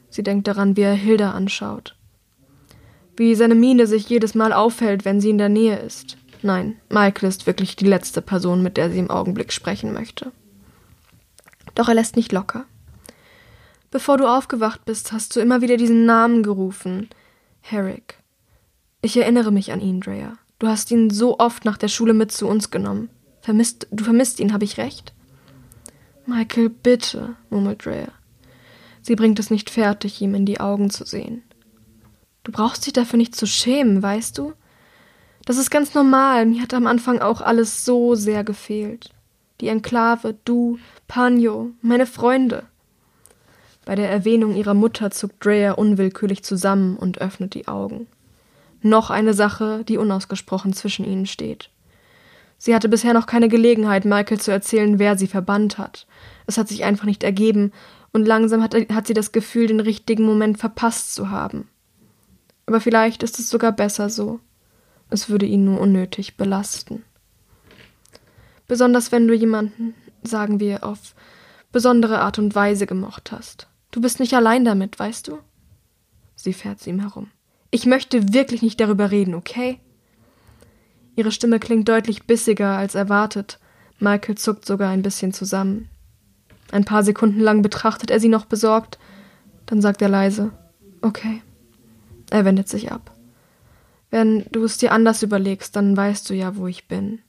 Sie 0.09 0.23
denkt 0.23 0.47
daran, 0.47 0.75
wie 0.75 0.81
er 0.81 0.95
Hilda 0.95 1.31
anschaut. 1.33 1.96
Wie 3.17 3.35
seine 3.35 3.55
Miene 3.55 3.87
sich 3.87 4.07
jedes 4.07 4.35
Mal 4.35 4.53
auffällt, 4.53 5.03
wenn 5.03 5.19
sie 5.19 5.31
in 5.31 5.39
der 5.39 5.49
Nähe 5.49 5.77
ist. 5.77 6.17
Nein, 6.43 6.77
Michael 6.89 7.27
ist 7.27 7.47
wirklich 7.47 7.75
die 7.75 7.87
letzte 7.87 8.21
Person, 8.21 8.61
mit 8.61 8.77
der 8.77 8.91
sie 8.91 8.99
im 8.99 9.09
Augenblick 9.09 9.51
sprechen 9.51 9.91
möchte. 9.91 10.31
Doch 11.75 11.89
er 11.89 11.95
lässt 11.95 12.15
nicht 12.15 12.31
locker. 12.31 12.65
Bevor 13.89 14.17
du 14.17 14.27
aufgewacht 14.27 14.85
bist, 14.85 15.11
hast 15.11 15.35
du 15.35 15.39
immer 15.39 15.61
wieder 15.61 15.77
diesen 15.77 16.05
Namen 16.05 16.43
gerufen. 16.43 17.09
Herrick. 17.61 18.19
Ich 19.01 19.17
erinnere 19.17 19.51
mich 19.51 19.71
an 19.71 19.81
ihn, 19.81 19.99
Drea. 19.99 20.37
Du 20.59 20.67
hast 20.67 20.91
ihn 20.91 21.09
so 21.09 21.39
oft 21.39 21.65
nach 21.65 21.77
der 21.77 21.87
Schule 21.87 22.13
mit 22.13 22.31
zu 22.31 22.47
uns 22.47 22.69
genommen. 22.69 23.09
Vermisst, 23.41 23.87
du 23.91 24.03
vermisst 24.03 24.39
ihn, 24.39 24.53
habe 24.53 24.65
ich 24.65 24.77
recht? 24.77 25.13
Michael, 26.25 26.69
bitte, 26.69 27.35
murmelt 27.49 27.85
Drea. 27.85 28.09
Sie 29.01 29.15
bringt 29.15 29.39
es 29.39 29.49
nicht 29.49 29.69
fertig, 29.69 30.21
ihm 30.21 30.35
in 30.35 30.45
die 30.45 30.59
Augen 30.59 30.89
zu 30.89 31.05
sehen. 31.05 31.43
Du 32.47 32.53
brauchst 32.53 32.85
dich 32.85 32.93
dafür 32.93 33.17
nicht 33.17 33.35
zu 33.35 33.45
schämen, 33.45 34.01
weißt 34.01 34.37
du? 34.37 34.53
Das 35.43 35.57
ist 35.57 35.69
ganz 35.69 35.93
normal. 35.93 36.45
Mir 36.45 36.61
hat 36.61 36.73
am 36.73 36.87
Anfang 36.87 37.19
auch 37.19 37.41
alles 37.41 37.83
so 37.83 38.15
sehr 38.15 38.45
gefehlt. 38.45 39.09
Die 39.59 39.67
Enklave, 39.67 40.33
du, 40.45 40.79
Panjo, 41.09 41.71
meine 41.81 42.05
Freunde. 42.05 42.63
Bei 43.83 43.95
der 43.95 44.09
Erwähnung 44.09 44.55
ihrer 44.55 44.75
Mutter 44.75 45.11
zuckt 45.11 45.43
Drea 45.43 45.73
unwillkürlich 45.73 46.41
zusammen 46.41 46.95
und 46.95 47.19
öffnet 47.19 47.53
die 47.53 47.67
Augen. 47.67 48.07
Noch 48.81 49.09
eine 49.09 49.33
Sache, 49.33 49.83
die 49.83 49.97
unausgesprochen 49.97 50.71
zwischen 50.71 51.03
ihnen 51.03 51.25
steht. 51.25 51.69
Sie 52.57 52.73
hatte 52.73 52.87
bisher 52.87 53.13
noch 53.13 53.25
keine 53.25 53.49
Gelegenheit, 53.49 54.05
Michael 54.05 54.39
zu 54.39 54.51
erzählen, 54.51 54.99
wer 54.99 55.17
sie 55.17 55.27
verbannt 55.27 55.77
hat. 55.77 56.07
Es 56.45 56.57
hat 56.57 56.69
sich 56.69 56.85
einfach 56.85 57.03
nicht 57.07 57.23
ergeben, 57.23 57.73
und 58.13 58.25
langsam 58.25 58.63
hat, 58.63 58.73
hat 58.73 59.05
sie 59.05 59.13
das 59.13 59.33
Gefühl, 59.33 59.67
den 59.67 59.81
richtigen 59.81 60.23
Moment 60.23 60.59
verpasst 60.59 61.13
zu 61.13 61.29
haben. 61.29 61.67
Aber 62.67 62.79
vielleicht 62.79 63.23
ist 63.23 63.39
es 63.39 63.49
sogar 63.49 63.71
besser 63.71 64.09
so. 64.09 64.39
Es 65.09 65.29
würde 65.29 65.45
ihn 65.45 65.65
nur 65.65 65.79
unnötig 65.79 66.37
belasten. 66.37 67.03
Besonders 68.67 69.11
wenn 69.11 69.27
du 69.27 69.33
jemanden, 69.33 69.95
sagen 70.21 70.59
wir, 70.59 70.83
auf 70.83 71.15
besondere 71.71 72.19
Art 72.19 72.37
und 72.37 72.53
Weise 72.53 72.85
gemocht 72.85 73.31
hast. 73.31 73.67
Du 73.91 74.01
bist 74.01 74.19
nicht 74.19 74.33
allein 74.33 74.65
damit, 74.65 74.99
weißt 74.99 75.29
du? 75.29 75.39
Sie 76.35 76.53
fährt 76.53 76.81
zu 76.81 76.89
ihm 76.89 76.99
herum. 76.99 77.31
Ich 77.71 77.85
möchte 77.85 78.33
wirklich 78.33 78.61
nicht 78.61 78.79
darüber 78.79 79.11
reden, 79.11 79.33
okay? 79.33 79.79
Ihre 81.15 81.31
Stimme 81.31 81.59
klingt 81.59 81.87
deutlich 81.89 82.27
bissiger 82.27 82.77
als 82.77 82.95
erwartet. 82.95 83.59
Michael 83.99 84.35
zuckt 84.35 84.65
sogar 84.65 84.91
ein 84.91 85.01
bisschen 85.01 85.33
zusammen. 85.33 85.89
Ein 86.71 86.85
paar 86.85 87.03
Sekunden 87.03 87.39
lang 87.39 87.61
betrachtet 87.61 88.11
er 88.11 88.19
sie 88.19 88.29
noch 88.29 88.45
besorgt, 88.45 88.99
dann 89.65 89.81
sagt 89.81 90.01
er 90.01 90.09
leise 90.09 90.51
Okay. 91.01 91.41
Er 92.29 92.45
wendet 92.45 92.67
sich 92.67 92.91
ab. 92.91 93.11
Wenn 94.09 94.45
du 94.51 94.63
es 94.63 94.77
dir 94.77 94.91
anders 94.91 95.23
überlegst, 95.23 95.75
dann 95.75 95.95
weißt 95.95 96.29
du 96.29 96.33
ja, 96.33 96.55
wo 96.55 96.67
ich 96.67 96.87
bin. 96.87 97.19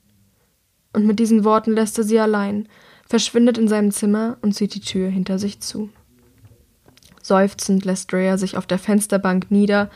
Und 0.93 1.05
mit 1.05 1.19
diesen 1.19 1.43
Worten 1.43 1.73
lässt 1.73 1.97
er 1.97 2.03
sie 2.03 2.19
allein, 2.19 2.67
verschwindet 3.07 3.57
in 3.57 3.67
seinem 3.67 3.91
Zimmer 3.91 4.37
und 4.41 4.53
zieht 4.53 4.75
die 4.75 4.81
Tür 4.81 5.09
hinter 5.09 5.39
sich 5.39 5.59
zu. 5.59 5.89
Seufzend 7.21 7.85
lässt 7.85 8.11
Drea 8.11 8.37
sich 8.37 8.57
auf 8.57 8.65
der 8.65 8.79
Fensterbank 8.79 9.51
nieder 9.51 9.89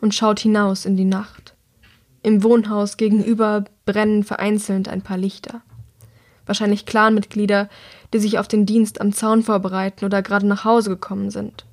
und 0.00 0.14
schaut 0.14 0.40
hinaus 0.40 0.86
in 0.86 0.96
die 0.96 1.04
Nacht. 1.04 1.54
Im 2.22 2.42
Wohnhaus 2.42 2.96
gegenüber 2.96 3.64
brennen 3.86 4.24
vereinzelt 4.24 4.88
ein 4.88 5.02
paar 5.02 5.18
Lichter. 5.18 5.62
Wahrscheinlich 6.46 6.86
Clanmitglieder, 6.86 7.68
die 8.12 8.18
sich 8.18 8.38
auf 8.38 8.48
den 8.48 8.66
Dienst 8.66 9.00
am 9.00 9.12
Zaun 9.12 9.42
vorbereiten 9.42 10.04
oder 10.04 10.22
gerade 10.22 10.46
nach 10.46 10.64
Hause 10.64 10.90
gekommen 10.90 11.30
sind. 11.30 11.64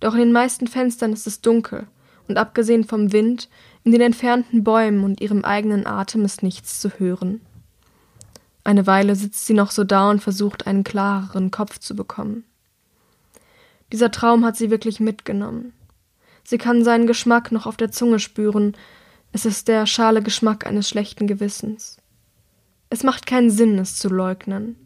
Doch 0.00 0.14
in 0.14 0.20
den 0.20 0.32
meisten 0.32 0.66
Fenstern 0.66 1.12
ist 1.12 1.26
es 1.26 1.40
dunkel, 1.40 1.86
und 2.26 2.38
abgesehen 2.38 2.84
vom 2.84 3.12
Wind, 3.12 3.48
in 3.84 3.92
den 3.92 4.00
entfernten 4.00 4.64
Bäumen 4.64 5.04
und 5.04 5.20
ihrem 5.20 5.44
eigenen 5.44 5.86
Atem 5.86 6.24
ist 6.24 6.42
nichts 6.42 6.80
zu 6.80 6.90
hören. 6.98 7.40
Eine 8.64 8.86
Weile 8.86 9.16
sitzt 9.16 9.46
sie 9.46 9.54
noch 9.54 9.70
so 9.70 9.84
da 9.84 10.10
und 10.10 10.22
versucht, 10.22 10.66
einen 10.66 10.84
klareren 10.84 11.50
Kopf 11.50 11.78
zu 11.78 11.96
bekommen. 11.96 12.44
Dieser 13.92 14.10
Traum 14.10 14.44
hat 14.44 14.56
sie 14.56 14.70
wirklich 14.70 15.00
mitgenommen. 15.00 15.72
Sie 16.44 16.58
kann 16.58 16.84
seinen 16.84 17.06
Geschmack 17.06 17.52
noch 17.52 17.66
auf 17.66 17.76
der 17.76 17.90
Zunge 17.90 18.18
spüren, 18.18 18.76
es 19.32 19.44
ist 19.46 19.68
der 19.68 19.86
schale 19.86 20.22
Geschmack 20.22 20.66
eines 20.66 20.88
schlechten 20.88 21.26
Gewissens. 21.26 21.98
Es 22.90 23.04
macht 23.04 23.26
keinen 23.26 23.50
Sinn, 23.50 23.78
es 23.78 23.96
zu 23.96 24.08
leugnen. 24.08 24.76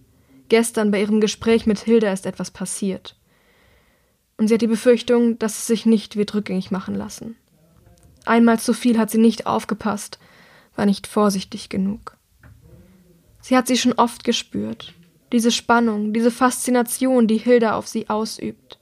Gestern 0.48 0.90
bei 0.90 1.00
ihrem 1.00 1.20
Gespräch 1.20 1.66
mit 1.66 1.79
Hilda 1.79 2.12
ist 2.12 2.27
etwas 2.27 2.50
passiert. 2.50 3.16
Und 4.37 4.49
sie 4.49 4.55
hat 4.55 4.62
die 4.62 4.66
Befürchtung, 4.66 5.38
dass 5.38 5.59
es 5.59 5.66
sich 5.66 5.87
nicht 5.87 6.16
wird 6.16 6.35
rückgängig 6.35 6.70
machen 6.70 6.94
lassen. 6.94 7.37
Einmal 8.25 8.59
zu 8.59 8.73
viel 8.73 8.99
hat 8.99 9.11
sie 9.11 9.18
nicht 9.18 9.47
aufgepasst, 9.47 10.18
war 10.77 10.87
nicht 10.87 11.07
vorsichtig 11.07 11.68
genug. 11.68 12.16
Sie 13.40 13.57
hat 13.57 13.66
sie 13.66 13.77
schon 13.77 13.92
oft 13.92 14.25
gespürt, 14.25 14.94
diese 15.31 15.51
Spannung, 15.51 16.12
diese 16.12 16.31
Faszination, 16.31 17.27
die 17.27 17.37
Hilda 17.37 17.77
auf 17.77 17.87
sie 17.87 18.09
ausübt. 18.09 18.79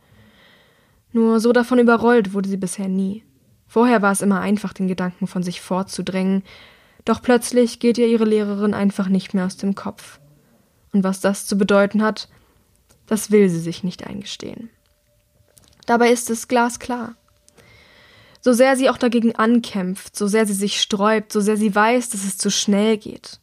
Nur 1.12 1.40
so 1.40 1.52
davon 1.52 1.78
überrollt 1.78 2.32
wurde 2.32 2.48
sie 2.48 2.56
bisher 2.56 2.88
nie. 2.88 3.24
Vorher 3.66 4.02
war 4.02 4.12
es 4.12 4.22
immer 4.22 4.40
einfach, 4.40 4.72
den 4.72 4.86
Gedanken 4.88 5.26
von 5.26 5.42
sich 5.42 5.60
fortzudrängen, 5.60 6.42
doch 7.04 7.20
plötzlich 7.20 7.80
geht 7.80 7.98
ihr 7.98 8.06
ihre 8.06 8.24
Lehrerin 8.24 8.74
einfach 8.74 9.08
nicht 9.08 9.34
mehr 9.34 9.46
aus 9.46 9.56
dem 9.56 9.74
Kopf. 9.74 10.20
Und 10.92 11.04
was 11.04 11.20
das 11.20 11.46
zu 11.46 11.56
bedeuten 11.56 12.02
hat, 12.02 12.28
das 13.06 13.30
will 13.30 13.48
sie 13.48 13.60
sich 13.60 13.82
nicht 13.82 14.06
eingestehen. 14.06 14.70
Dabei 15.86 16.10
ist 16.10 16.30
es 16.30 16.48
glasklar. 16.48 17.14
So 18.40 18.52
sehr 18.52 18.76
sie 18.76 18.90
auch 18.90 18.98
dagegen 18.98 19.36
ankämpft, 19.36 20.16
so 20.16 20.26
sehr 20.26 20.46
sie 20.46 20.52
sich 20.52 20.80
sträubt, 20.80 21.32
so 21.32 21.40
sehr 21.40 21.56
sie 21.56 21.74
weiß, 21.74 22.10
dass 22.10 22.24
es 22.24 22.38
zu 22.38 22.50
schnell 22.50 22.96
geht. 22.96 23.38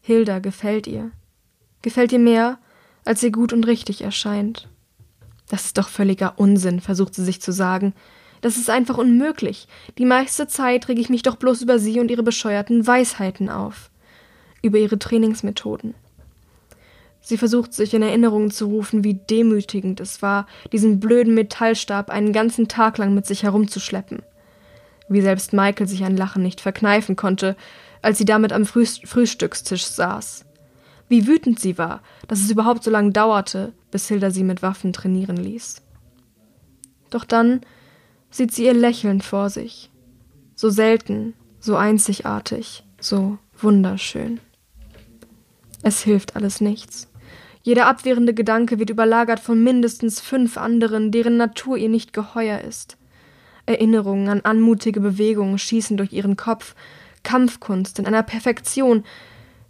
Hilda 0.00 0.40
gefällt 0.40 0.86
ihr. 0.86 1.12
Gefällt 1.80 2.12
ihr 2.12 2.18
mehr, 2.18 2.58
als 3.04 3.22
ihr 3.22 3.30
gut 3.30 3.52
und 3.52 3.66
richtig 3.66 4.02
erscheint. 4.02 4.68
Das 5.48 5.66
ist 5.66 5.78
doch 5.78 5.88
völliger 5.88 6.34
Unsinn, 6.38 6.80
versucht 6.80 7.14
sie 7.14 7.24
sich 7.24 7.40
zu 7.40 7.52
sagen, 7.52 7.94
das 8.40 8.56
ist 8.56 8.68
einfach 8.68 8.98
unmöglich. 8.98 9.68
Die 9.98 10.04
meiste 10.04 10.48
Zeit 10.48 10.88
rege 10.88 11.00
ich 11.00 11.08
mich 11.08 11.22
doch 11.22 11.36
bloß 11.36 11.62
über 11.62 11.78
sie 11.78 12.00
und 12.00 12.10
ihre 12.10 12.24
bescheuerten 12.24 12.86
Weisheiten 12.86 13.48
auf. 13.48 13.90
Über 14.62 14.78
ihre 14.78 14.98
Trainingsmethoden. 14.98 15.94
Sie 17.22 17.38
versucht 17.38 17.72
sich 17.72 17.94
in 17.94 18.02
Erinnerung 18.02 18.50
zu 18.50 18.66
rufen, 18.66 19.04
wie 19.04 19.14
demütigend 19.14 20.00
es 20.00 20.22
war, 20.22 20.46
diesen 20.72 20.98
blöden 20.98 21.34
Metallstab 21.34 22.10
einen 22.10 22.32
ganzen 22.32 22.66
Tag 22.66 22.98
lang 22.98 23.14
mit 23.14 23.26
sich 23.26 23.44
herumzuschleppen. 23.44 24.22
Wie 25.08 25.20
selbst 25.20 25.52
Michael 25.52 25.86
sich 25.86 26.02
ein 26.04 26.16
Lachen 26.16 26.42
nicht 26.42 26.60
verkneifen 26.60 27.14
konnte, 27.14 27.56
als 28.02 28.18
sie 28.18 28.24
damit 28.24 28.52
am 28.52 28.66
Früh 28.66 28.84
Frühstückstisch 28.84 29.84
saß. 29.86 30.44
Wie 31.08 31.28
wütend 31.28 31.60
sie 31.60 31.78
war, 31.78 32.02
dass 32.26 32.40
es 32.40 32.50
überhaupt 32.50 32.82
so 32.82 32.90
lange 32.90 33.12
dauerte, 33.12 33.72
bis 33.92 34.08
Hilda 34.08 34.32
sie 34.32 34.44
mit 34.44 34.62
Waffen 34.62 34.92
trainieren 34.92 35.36
ließ. 35.36 35.82
Doch 37.10 37.24
dann 37.24 37.60
sieht 38.30 38.52
sie 38.52 38.64
ihr 38.64 38.74
Lächeln 38.74 39.20
vor 39.20 39.48
sich. 39.48 39.90
So 40.56 40.70
selten, 40.70 41.34
so 41.60 41.76
einzigartig, 41.76 42.82
so 42.98 43.38
wunderschön. 43.60 44.40
Es 45.82 46.02
hilft 46.02 46.34
alles 46.34 46.60
nichts. 46.60 47.11
Jeder 47.62 47.86
abwehrende 47.86 48.34
Gedanke 48.34 48.78
wird 48.78 48.90
überlagert 48.90 49.40
von 49.40 49.62
mindestens 49.62 50.20
fünf 50.20 50.56
anderen, 50.56 51.12
deren 51.12 51.36
Natur 51.36 51.76
ihr 51.76 51.88
nicht 51.88 52.12
geheuer 52.12 52.60
ist. 52.60 52.96
Erinnerungen 53.66 54.28
an 54.28 54.40
anmutige 54.40 55.00
Bewegungen 55.00 55.58
schießen 55.58 55.96
durch 55.96 56.12
ihren 56.12 56.36
Kopf, 56.36 56.74
Kampfkunst 57.22 58.00
in 58.00 58.06
einer 58.06 58.24
Perfektion, 58.24 59.04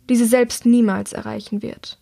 die 0.09 0.16
sie 0.16 0.24
selbst 0.24 0.64
niemals 0.64 1.12
erreichen 1.12 1.61
wird. 1.61 1.98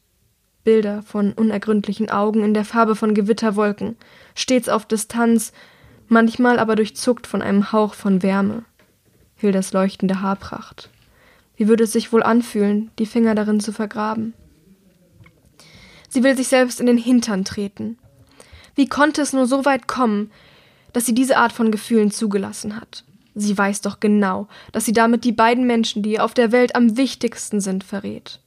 Bilder 0.62 1.02
von 1.02 1.32
unergründlichen 1.32 2.10
Augen 2.10 2.44
in 2.44 2.54
der 2.54 2.64
Farbe 2.64 2.94
von 2.94 3.14
Gewitterwolken, 3.14 3.96
stets 4.34 4.68
auf 4.68 4.86
Distanz, 4.86 5.52
manchmal 6.06 6.58
aber 6.58 6.76
durchzuckt 6.76 7.26
von 7.26 7.42
einem 7.42 7.72
Hauch 7.72 7.94
von 7.94 8.22
Wärme. 8.22 8.64
Hildas 9.36 9.72
leuchtende 9.72 10.20
Haarpracht. 10.20 10.90
Wie 11.56 11.66
würde 11.66 11.84
es 11.84 11.92
sich 11.92 12.12
wohl 12.12 12.22
anfühlen, 12.22 12.90
die 12.98 13.06
Finger 13.06 13.34
darin 13.34 13.58
zu 13.58 13.72
vergraben? 13.72 14.34
Sie 16.10 16.22
will 16.24 16.36
sich 16.36 16.48
selbst 16.48 16.80
in 16.80 16.86
den 16.86 16.98
Hintern 16.98 17.44
treten. 17.44 17.96
Wie 18.74 18.88
konnte 18.88 19.22
es 19.22 19.32
nur 19.32 19.46
so 19.46 19.64
weit 19.64 19.86
kommen, 19.88 20.30
dass 20.92 21.06
sie 21.06 21.14
diese 21.14 21.36
Art 21.36 21.52
von 21.52 21.70
Gefühlen 21.70 22.10
zugelassen 22.10 22.76
hat? 22.76 23.04
Sie 23.34 23.56
weiß 23.56 23.80
doch 23.80 24.00
genau, 24.00 24.48
dass 24.72 24.84
sie 24.84 24.92
damit 24.92 25.24
die 25.24 25.32
beiden 25.32 25.66
Menschen, 25.66 26.02
die 26.02 26.14
ihr 26.14 26.24
auf 26.24 26.34
der 26.34 26.50
Welt 26.50 26.74
am 26.74 26.96
wichtigsten 26.96 27.60
sind, 27.60 27.84
verrät. 27.84 28.40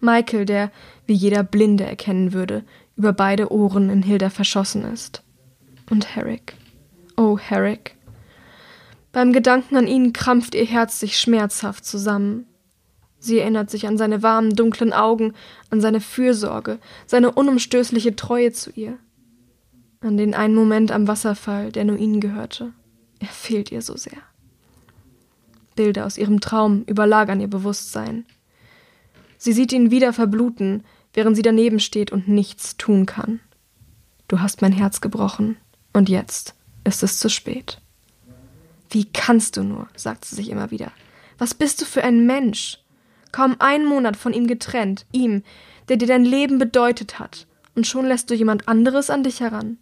Michael, 0.00 0.44
der, 0.44 0.70
wie 1.06 1.14
jeder 1.14 1.42
Blinde 1.42 1.84
erkennen 1.84 2.34
würde, 2.34 2.64
über 2.96 3.14
beide 3.14 3.50
Ohren 3.50 3.88
in 3.88 4.02
Hilda 4.02 4.28
verschossen 4.28 4.84
ist. 4.84 5.22
Und 5.88 6.14
Herrick. 6.14 6.54
Oh, 7.16 7.38
Herrick. 7.38 7.96
Beim 9.12 9.32
Gedanken 9.32 9.76
an 9.76 9.86
ihn 9.86 10.12
krampft 10.12 10.54
ihr 10.54 10.66
Herz 10.66 11.00
sich 11.00 11.18
schmerzhaft 11.18 11.86
zusammen. 11.86 12.46
Sie 13.18 13.38
erinnert 13.38 13.70
sich 13.70 13.86
an 13.86 13.98
seine 13.98 14.22
warmen, 14.22 14.54
dunklen 14.54 14.92
Augen, 14.92 15.34
an 15.70 15.80
seine 15.80 16.00
Fürsorge, 16.00 16.78
seine 17.06 17.32
unumstößliche 17.32 18.14
Treue 18.16 18.52
zu 18.52 18.70
ihr. 18.70 18.98
An 20.00 20.16
den 20.16 20.34
einen 20.34 20.54
Moment 20.54 20.92
am 20.92 21.08
Wasserfall, 21.08 21.72
der 21.72 21.84
nur 21.84 21.96
ihnen 21.96 22.20
gehörte. 22.20 22.72
Er 23.18 23.28
fehlt 23.28 23.72
ihr 23.72 23.82
so 23.82 23.96
sehr. 23.96 24.18
Bilder 25.74 26.06
aus 26.06 26.18
ihrem 26.18 26.40
Traum 26.40 26.84
überlagern 26.86 27.40
ihr 27.40 27.48
Bewusstsein. 27.48 28.26
Sie 29.38 29.52
sieht 29.52 29.72
ihn 29.72 29.90
wieder 29.90 30.12
verbluten, 30.12 30.84
während 31.12 31.36
sie 31.36 31.42
daneben 31.42 31.80
steht 31.80 32.12
und 32.12 32.28
nichts 32.28 32.76
tun 32.76 33.06
kann. 33.06 33.40
Du 34.28 34.40
hast 34.40 34.62
mein 34.62 34.72
Herz 34.72 35.00
gebrochen, 35.00 35.56
und 35.92 36.08
jetzt 36.08 36.54
ist 36.84 37.02
es 37.02 37.18
zu 37.18 37.30
spät. 37.30 37.80
Wie 38.90 39.04
kannst 39.04 39.56
du 39.56 39.62
nur, 39.62 39.88
sagt 39.96 40.24
sie 40.24 40.36
sich 40.36 40.50
immer 40.50 40.70
wieder. 40.70 40.92
Was 41.38 41.54
bist 41.54 41.80
du 41.80 41.84
für 41.84 42.02
ein 42.02 42.26
Mensch? 42.26 42.78
Kaum 43.32 43.56
einen 43.58 43.86
Monat 43.86 44.16
von 44.16 44.32
ihm 44.32 44.46
getrennt, 44.46 45.06
ihm, 45.12 45.42
der 45.88 45.96
dir 45.96 46.08
dein 46.08 46.24
Leben 46.24 46.58
bedeutet 46.58 47.18
hat, 47.18 47.46
und 47.74 47.86
schon 47.86 48.06
lässt 48.06 48.30
du 48.30 48.34
jemand 48.34 48.68
anderes 48.68 49.10
an 49.10 49.22
dich 49.22 49.40
heran. 49.40 49.78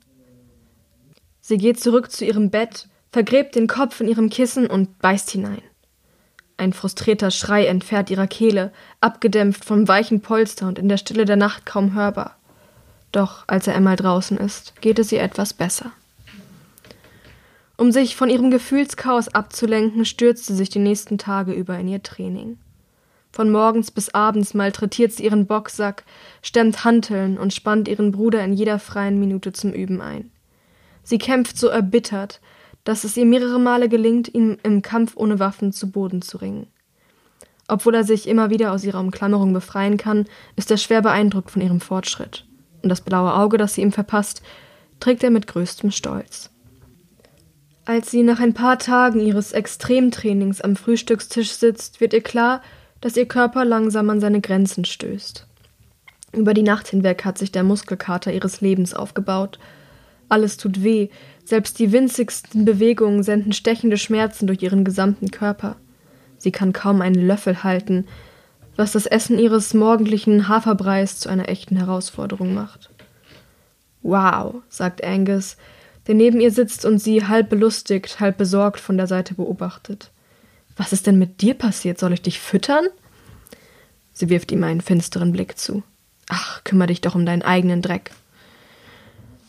Sie 1.40 1.58
geht 1.58 1.78
zurück 1.78 2.10
zu 2.10 2.24
ihrem 2.24 2.50
Bett, 2.50 2.88
vergräbt 3.12 3.54
den 3.54 3.66
Kopf 3.66 4.00
in 4.00 4.08
ihrem 4.08 4.30
Kissen 4.30 4.66
und 4.66 4.98
beißt 4.98 5.30
hinein. 5.30 5.62
Ein 6.56 6.72
frustrierter 6.72 7.30
Schrei 7.30 7.66
entfährt 7.66 8.10
ihrer 8.10 8.26
Kehle, 8.26 8.72
abgedämpft 9.00 9.64
vom 9.64 9.88
weichen 9.88 10.20
Polster 10.20 10.68
und 10.68 10.78
in 10.78 10.88
der 10.88 10.96
Stille 10.96 11.24
der 11.24 11.36
Nacht 11.36 11.66
kaum 11.66 11.94
hörbar. 11.94 12.36
Doch 13.12 13.44
als 13.46 13.66
er 13.66 13.74
einmal 13.74 13.96
draußen 13.96 14.38
ist, 14.38 14.80
geht 14.80 14.98
es 14.98 15.12
ihr 15.12 15.22
etwas 15.22 15.52
besser. 15.52 15.92
Um 17.76 17.90
sich 17.90 18.14
von 18.14 18.30
ihrem 18.30 18.50
Gefühlschaos 18.50 19.28
abzulenken, 19.28 20.04
stürzt 20.04 20.46
sie 20.46 20.54
sich 20.54 20.68
die 20.68 20.78
nächsten 20.78 21.18
Tage 21.18 21.52
über 21.52 21.76
in 21.78 21.88
ihr 21.88 22.02
Training. 22.02 22.58
Von 23.34 23.50
morgens 23.50 23.90
bis 23.90 24.14
abends 24.14 24.54
malträtiert 24.54 25.10
sie 25.10 25.24
ihren 25.24 25.48
Boxsack, 25.48 26.04
stemmt 26.40 26.84
Hanteln 26.84 27.36
und 27.36 27.52
spannt 27.52 27.88
ihren 27.88 28.12
Bruder 28.12 28.44
in 28.44 28.52
jeder 28.52 28.78
freien 28.78 29.18
Minute 29.18 29.52
zum 29.52 29.72
Üben 29.72 30.00
ein. 30.00 30.30
Sie 31.02 31.18
kämpft 31.18 31.58
so 31.58 31.66
erbittert, 31.66 32.40
dass 32.84 33.02
es 33.02 33.16
ihr 33.16 33.26
mehrere 33.26 33.58
Male 33.58 33.88
gelingt, 33.88 34.32
ihn 34.32 34.58
im 34.62 34.82
Kampf 34.82 35.16
ohne 35.16 35.40
Waffen 35.40 35.72
zu 35.72 35.90
Boden 35.90 36.22
zu 36.22 36.36
ringen. 36.36 36.68
Obwohl 37.66 37.96
er 37.96 38.04
sich 38.04 38.28
immer 38.28 38.50
wieder 38.50 38.70
aus 38.70 38.84
ihrer 38.84 39.00
Umklammerung 39.00 39.52
befreien 39.52 39.96
kann, 39.96 40.26
ist 40.54 40.70
er 40.70 40.76
schwer 40.76 41.02
beeindruckt 41.02 41.50
von 41.50 41.60
ihrem 41.60 41.80
Fortschritt. 41.80 42.46
Und 42.84 42.88
das 42.88 43.00
blaue 43.00 43.34
Auge, 43.34 43.58
das 43.58 43.74
sie 43.74 43.82
ihm 43.82 43.90
verpasst, 43.90 44.42
trägt 45.00 45.24
er 45.24 45.30
mit 45.30 45.48
größtem 45.48 45.90
Stolz. 45.90 46.50
Als 47.84 48.12
sie 48.12 48.22
nach 48.22 48.38
ein 48.38 48.54
paar 48.54 48.78
Tagen 48.78 49.18
ihres 49.18 49.50
Extremtrainings 49.50 50.60
am 50.60 50.76
Frühstückstisch 50.76 51.50
sitzt, 51.50 52.00
wird 52.00 52.12
ihr 52.12 52.22
klar, 52.22 52.62
dass 53.04 53.18
ihr 53.18 53.26
Körper 53.26 53.66
langsam 53.66 54.08
an 54.08 54.18
seine 54.18 54.40
Grenzen 54.40 54.86
stößt. 54.86 55.46
Über 56.32 56.54
die 56.54 56.62
Nacht 56.62 56.88
hinweg 56.88 57.26
hat 57.26 57.36
sich 57.36 57.52
der 57.52 57.62
Muskelkater 57.62 58.32
ihres 58.32 58.62
Lebens 58.62 58.94
aufgebaut. 58.94 59.58
Alles 60.30 60.56
tut 60.56 60.82
weh, 60.82 61.10
selbst 61.44 61.78
die 61.78 61.92
winzigsten 61.92 62.64
Bewegungen 62.64 63.22
senden 63.22 63.52
stechende 63.52 63.98
Schmerzen 63.98 64.46
durch 64.46 64.62
ihren 64.62 64.84
gesamten 64.84 65.30
Körper. 65.30 65.76
Sie 66.38 66.50
kann 66.50 66.72
kaum 66.72 67.02
einen 67.02 67.26
Löffel 67.26 67.62
halten, 67.62 68.06
was 68.74 68.92
das 68.92 69.04
Essen 69.04 69.38
ihres 69.38 69.74
morgendlichen 69.74 70.48
Haferbreis 70.48 71.20
zu 71.20 71.28
einer 71.28 71.50
echten 71.50 71.76
Herausforderung 71.76 72.54
macht. 72.54 72.88
Wow, 74.00 74.62
sagt 74.70 75.04
Angus, 75.04 75.58
der 76.06 76.14
neben 76.14 76.40
ihr 76.40 76.50
sitzt 76.50 76.86
und 76.86 77.00
sie 77.00 77.28
halb 77.28 77.50
belustigt, 77.50 78.18
halb 78.18 78.38
besorgt 78.38 78.80
von 78.80 78.96
der 78.96 79.08
Seite 79.08 79.34
beobachtet. 79.34 80.10
Was 80.76 80.92
ist 80.92 81.06
denn 81.06 81.18
mit 81.18 81.40
dir 81.40 81.54
passiert? 81.54 81.98
Soll 81.98 82.12
ich 82.12 82.22
dich 82.22 82.40
füttern? 82.40 82.84
Sie 84.12 84.28
wirft 84.28 84.52
ihm 84.52 84.64
einen 84.64 84.80
finsteren 84.80 85.32
Blick 85.32 85.58
zu. 85.58 85.82
Ach, 86.28 86.62
kümmere 86.64 86.88
dich 86.88 87.00
doch 87.00 87.14
um 87.14 87.26
deinen 87.26 87.42
eigenen 87.42 87.82
Dreck. 87.82 88.10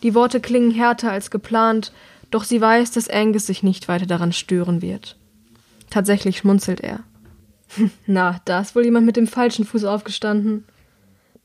Die 0.03 0.13
Worte 0.13 0.39
klingen 0.39 0.71
härter 0.71 1.11
als 1.11 1.31
geplant, 1.31 1.91
doch 2.31 2.43
sie 2.43 2.61
weiß, 2.61 2.91
dass 2.91 3.09
Angus 3.09 3.47
sich 3.47 3.63
nicht 3.63 3.87
weiter 3.87 4.05
daran 4.05 4.33
stören 4.33 4.81
wird. 4.81 5.15
Tatsächlich 5.89 6.37
schmunzelt 6.37 6.81
er. 6.81 6.99
Na, 8.05 8.41
da 8.45 8.59
ist 8.59 8.75
wohl 8.75 8.85
jemand 8.85 9.05
mit 9.05 9.15
dem 9.15 9.27
falschen 9.27 9.65
Fuß 9.65 9.85
aufgestanden. 9.85 10.65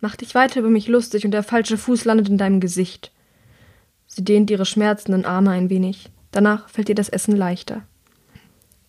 Mach 0.01 0.17
dich 0.17 0.35
weiter 0.35 0.61
über 0.61 0.71
mich 0.71 0.89
lustig 0.89 1.25
und 1.25 1.31
der 1.31 1.43
falsche 1.43 1.77
Fuß 1.77 2.05
landet 2.05 2.29
in 2.29 2.39
deinem 2.39 2.61
Gesicht. 2.61 3.13
Sie 4.07 4.25
dehnt 4.25 4.51
ihre 4.51 4.67
schmerzenden 4.67 5.25
Arme 5.25 5.51
ein 5.51 5.71
wenig. 5.71 6.11
Danach 6.33 6.69
fällt 6.69 6.89
ihr 6.89 6.95
das 6.95 7.09
Essen 7.09 7.37
leichter. 7.37 7.83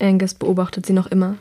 Angus 0.01 0.33
beobachtet 0.33 0.85
sie 0.85 0.93
noch 0.93 1.07
immer. 1.07 1.37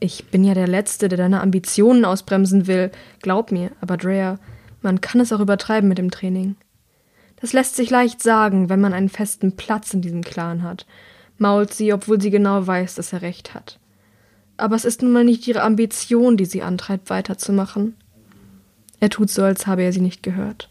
Ich 0.00 0.26
bin 0.26 0.44
ja 0.44 0.54
der 0.54 0.68
Letzte, 0.68 1.08
der 1.08 1.18
deine 1.18 1.40
Ambitionen 1.40 2.04
ausbremsen 2.04 2.66
will. 2.66 2.90
Glaub 3.20 3.50
mir, 3.50 3.72
aber 3.80 3.96
Drea, 3.96 4.38
man 4.80 5.00
kann 5.00 5.20
es 5.20 5.32
auch 5.32 5.40
übertreiben 5.40 5.88
mit 5.88 5.98
dem 5.98 6.10
Training. 6.10 6.56
Das 7.40 7.52
lässt 7.52 7.76
sich 7.76 7.90
leicht 7.90 8.22
sagen, 8.22 8.68
wenn 8.68 8.80
man 8.80 8.92
einen 8.92 9.08
festen 9.08 9.56
Platz 9.56 9.92
in 9.94 10.02
diesem 10.02 10.22
Clan 10.22 10.62
hat, 10.62 10.86
mault 11.38 11.72
sie, 11.72 11.92
obwohl 11.92 12.20
sie 12.20 12.30
genau 12.30 12.66
weiß, 12.66 12.94
dass 12.96 13.12
er 13.12 13.22
recht 13.22 13.54
hat. 13.54 13.78
Aber 14.56 14.76
es 14.76 14.84
ist 14.84 15.02
nun 15.02 15.12
mal 15.12 15.24
nicht 15.24 15.46
ihre 15.46 15.62
Ambition, 15.62 16.36
die 16.36 16.46
sie 16.46 16.62
antreibt, 16.62 17.10
weiterzumachen. 17.10 17.94
Er 19.00 19.10
tut 19.10 19.30
so, 19.30 19.42
als 19.42 19.66
habe 19.66 19.82
er 19.82 19.92
sie 19.92 20.00
nicht 20.00 20.22
gehört. 20.22 20.70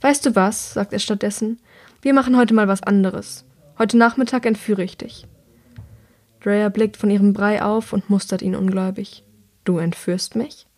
Weißt 0.00 0.24
du 0.26 0.36
was? 0.36 0.74
sagt 0.74 0.92
er 0.92 1.00
stattdessen. 1.00 1.58
Wir 2.02 2.14
machen 2.14 2.36
heute 2.36 2.54
mal 2.54 2.68
was 2.68 2.82
anderes. 2.82 3.44
Heute 3.78 3.96
Nachmittag 3.96 4.46
entführe 4.46 4.84
ich 4.84 4.96
dich. 4.96 5.26
Drea 6.46 6.68
blickt 6.68 6.96
von 6.96 7.10
ihrem 7.10 7.32
Brei 7.32 7.60
auf 7.60 7.92
und 7.92 8.08
mustert 8.08 8.40
ihn 8.40 8.54
ungläubig. 8.54 9.24
Du 9.64 9.78
entführst 9.78 10.36
mich? 10.36 10.68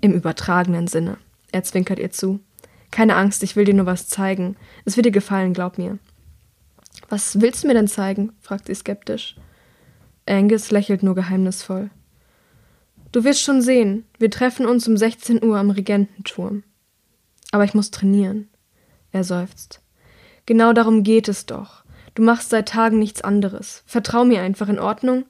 Im 0.00 0.12
übertragenen 0.12 0.88
Sinne. 0.88 1.18
Er 1.52 1.62
zwinkert 1.62 2.00
ihr 2.00 2.10
zu. 2.10 2.40
Keine 2.90 3.14
Angst, 3.14 3.44
ich 3.44 3.54
will 3.54 3.64
dir 3.64 3.74
nur 3.74 3.86
was 3.86 4.08
zeigen. 4.08 4.56
Es 4.84 4.96
wird 4.96 5.06
dir 5.06 5.12
gefallen, 5.12 5.52
glaub 5.54 5.78
mir. 5.78 6.00
Was 7.08 7.40
willst 7.40 7.62
du 7.62 7.68
mir 7.68 7.74
denn 7.74 7.86
zeigen? 7.86 8.32
fragt 8.40 8.66
sie 8.66 8.74
skeptisch. 8.74 9.36
Angus 10.26 10.72
lächelt 10.72 11.04
nur 11.04 11.14
geheimnisvoll. 11.14 11.90
Du 13.12 13.22
wirst 13.22 13.42
schon 13.42 13.62
sehen, 13.62 14.04
wir 14.18 14.32
treffen 14.32 14.66
uns 14.66 14.88
um 14.88 14.96
16 14.96 15.44
Uhr 15.44 15.58
am 15.58 15.70
Regententurm. 15.70 16.64
Aber 17.52 17.62
ich 17.62 17.74
muss 17.74 17.92
trainieren. 17.92 18.48
Er 19.12 19.22
seufzt. 19.22 19.80
Genau 20.44 20.72
darum 20.72 21.04
geht 21.04 21.28
es 21.28 21.46
doch. 21.46 21.81
Du 22.14 22.22
machst 22.22 22.50
seit 22.50 22.68
Tagen 22.68 22.98
nichts 22.98 23.22
anderes. 23.22 23.82
Vertrau 23.86 24.24
mir 24.24 24.42
einfach, 24.42 24.68
in 24.68 24.78
Ordnung? 24.78 25.24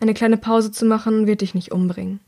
Eine 0.00 0.14
kleine 0.14 0.36
Pause 0.36 0.70
zu 0.70 0.84
machen 0.84 1.26
wird 1.26 1.40
dich 1.40 1.54
nicht 1.54 1.72
umbringen. 1.72 2.20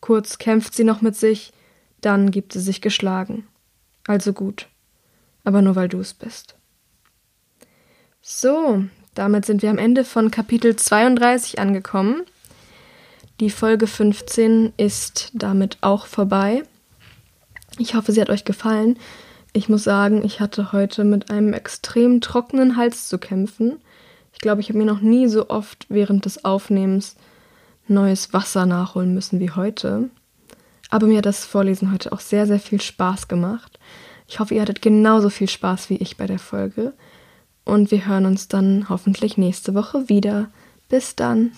Kurz 0.00 0.38
kämpft 0.38 0.74
sie 0.74 0.84
noch 0.84 1.00
mit 1.00 1.16
sich, 1.16 1.52
dann 2.00 2.30
gibt 2.30 2.52
sie 2.52 2.60
sich 2.60 2.80
geschlagen. 2.80 3.46
Also 4.06 4.32
gut. 4.32 4.68
Aber 5.44 5.62
nur 5.62 5.76
weil 5.76 5.88
du 5.88 6.00
es 6.00 6.14
bist. 6.14 6.56
So, 8.20 8.84
damit 9.14 9.44
sind 9.44 9.62
wir 9.62 9.70
am 9.70 9.78
Ende 9.78 10.04
von 10.04 10.30
Kapitel 10.30 10.76
32 10.76 11.58
angekommen. 11.58 12.22
Die 13.40 13.50
Folge 13.50 13.88
15 13.88 14.72
ist 14.76 15.30
damit 15.34 15.78
auch 15.80 16.06
vorbei. 16.06 16.62
Ich 17.78 17.94
hoffe, 17.94 18.12
sie 18.12 18.20
hat 18.20 18.30
euch 18.30 18.44
gefallen. 18.44 18.98
Ich 19.52 19.68
muss 19.68 19.84
sagen, 19.84 20.24
ich 20.24 20.40
hatte 20.40 20.72
heute 20.72 21.04
mit 21.04 21.30
einem 21.30 21.52
extrem 21.52 22.20
trockenen 22.20 22.76
Hals 22.76 23.08
zu 23.08 23.18
kämpfen. 23.18 23.78
Ich 24.32 24.38
glaube, 24.38 24.62
ich 24.62 24.68
habe 24.68 24.78
mir 24.78 24.86
noch 24.86 25.00
nie 25.00 25.28
so 25.28 25.50
oft 25.50 25.86
während 25.90 26.24
des 26.24 26.44
Aufnehmens 26.44 27.16
neues 27.86 28.32
Wasser 28.32 28.64
nachholen 28.64 29.12
müssen 29.12 29.40
wie 29.40 29.50
heute. 29.50 30.08
Aber 30.88 31.06
mir 31.06 31.18
hat 31.18 31.26
das 31.26 31.44
Vorlesen 31.44 31.92
heute 31.92 32.12
auch 32.12 32.20
sehr, 32.20 32.46
sehr 32.46 32.60
viel 32.60 32.80
Spaß 32.80 33.28
gemacht. 33.28 33.78
Ich 34.26 34.40
hoffe, 34.40 34.54
ihr 34.54 34.62
hattet 34.62 34.80
genauso 34.80 35.28
viel 35.28 35.48
Spaß 35.48 35.90
wie 35.90 35.96
ich 35.96 36.16
bei 36.16 36.26
der 36.26 36.38
Folge. 36.38 36.94
Und 37.64 37.90
wir 37.90 38.06
hören 38.06 38.26
uns 38.26 38.48
dann 38.48 38.88
hoffentlich 38.88 39.36
nächste 39.36 39.74
Woche 39.74 40.08
wieder. 40.08 40.48
Bis 40.88 41.14
dann. 41.14 41.52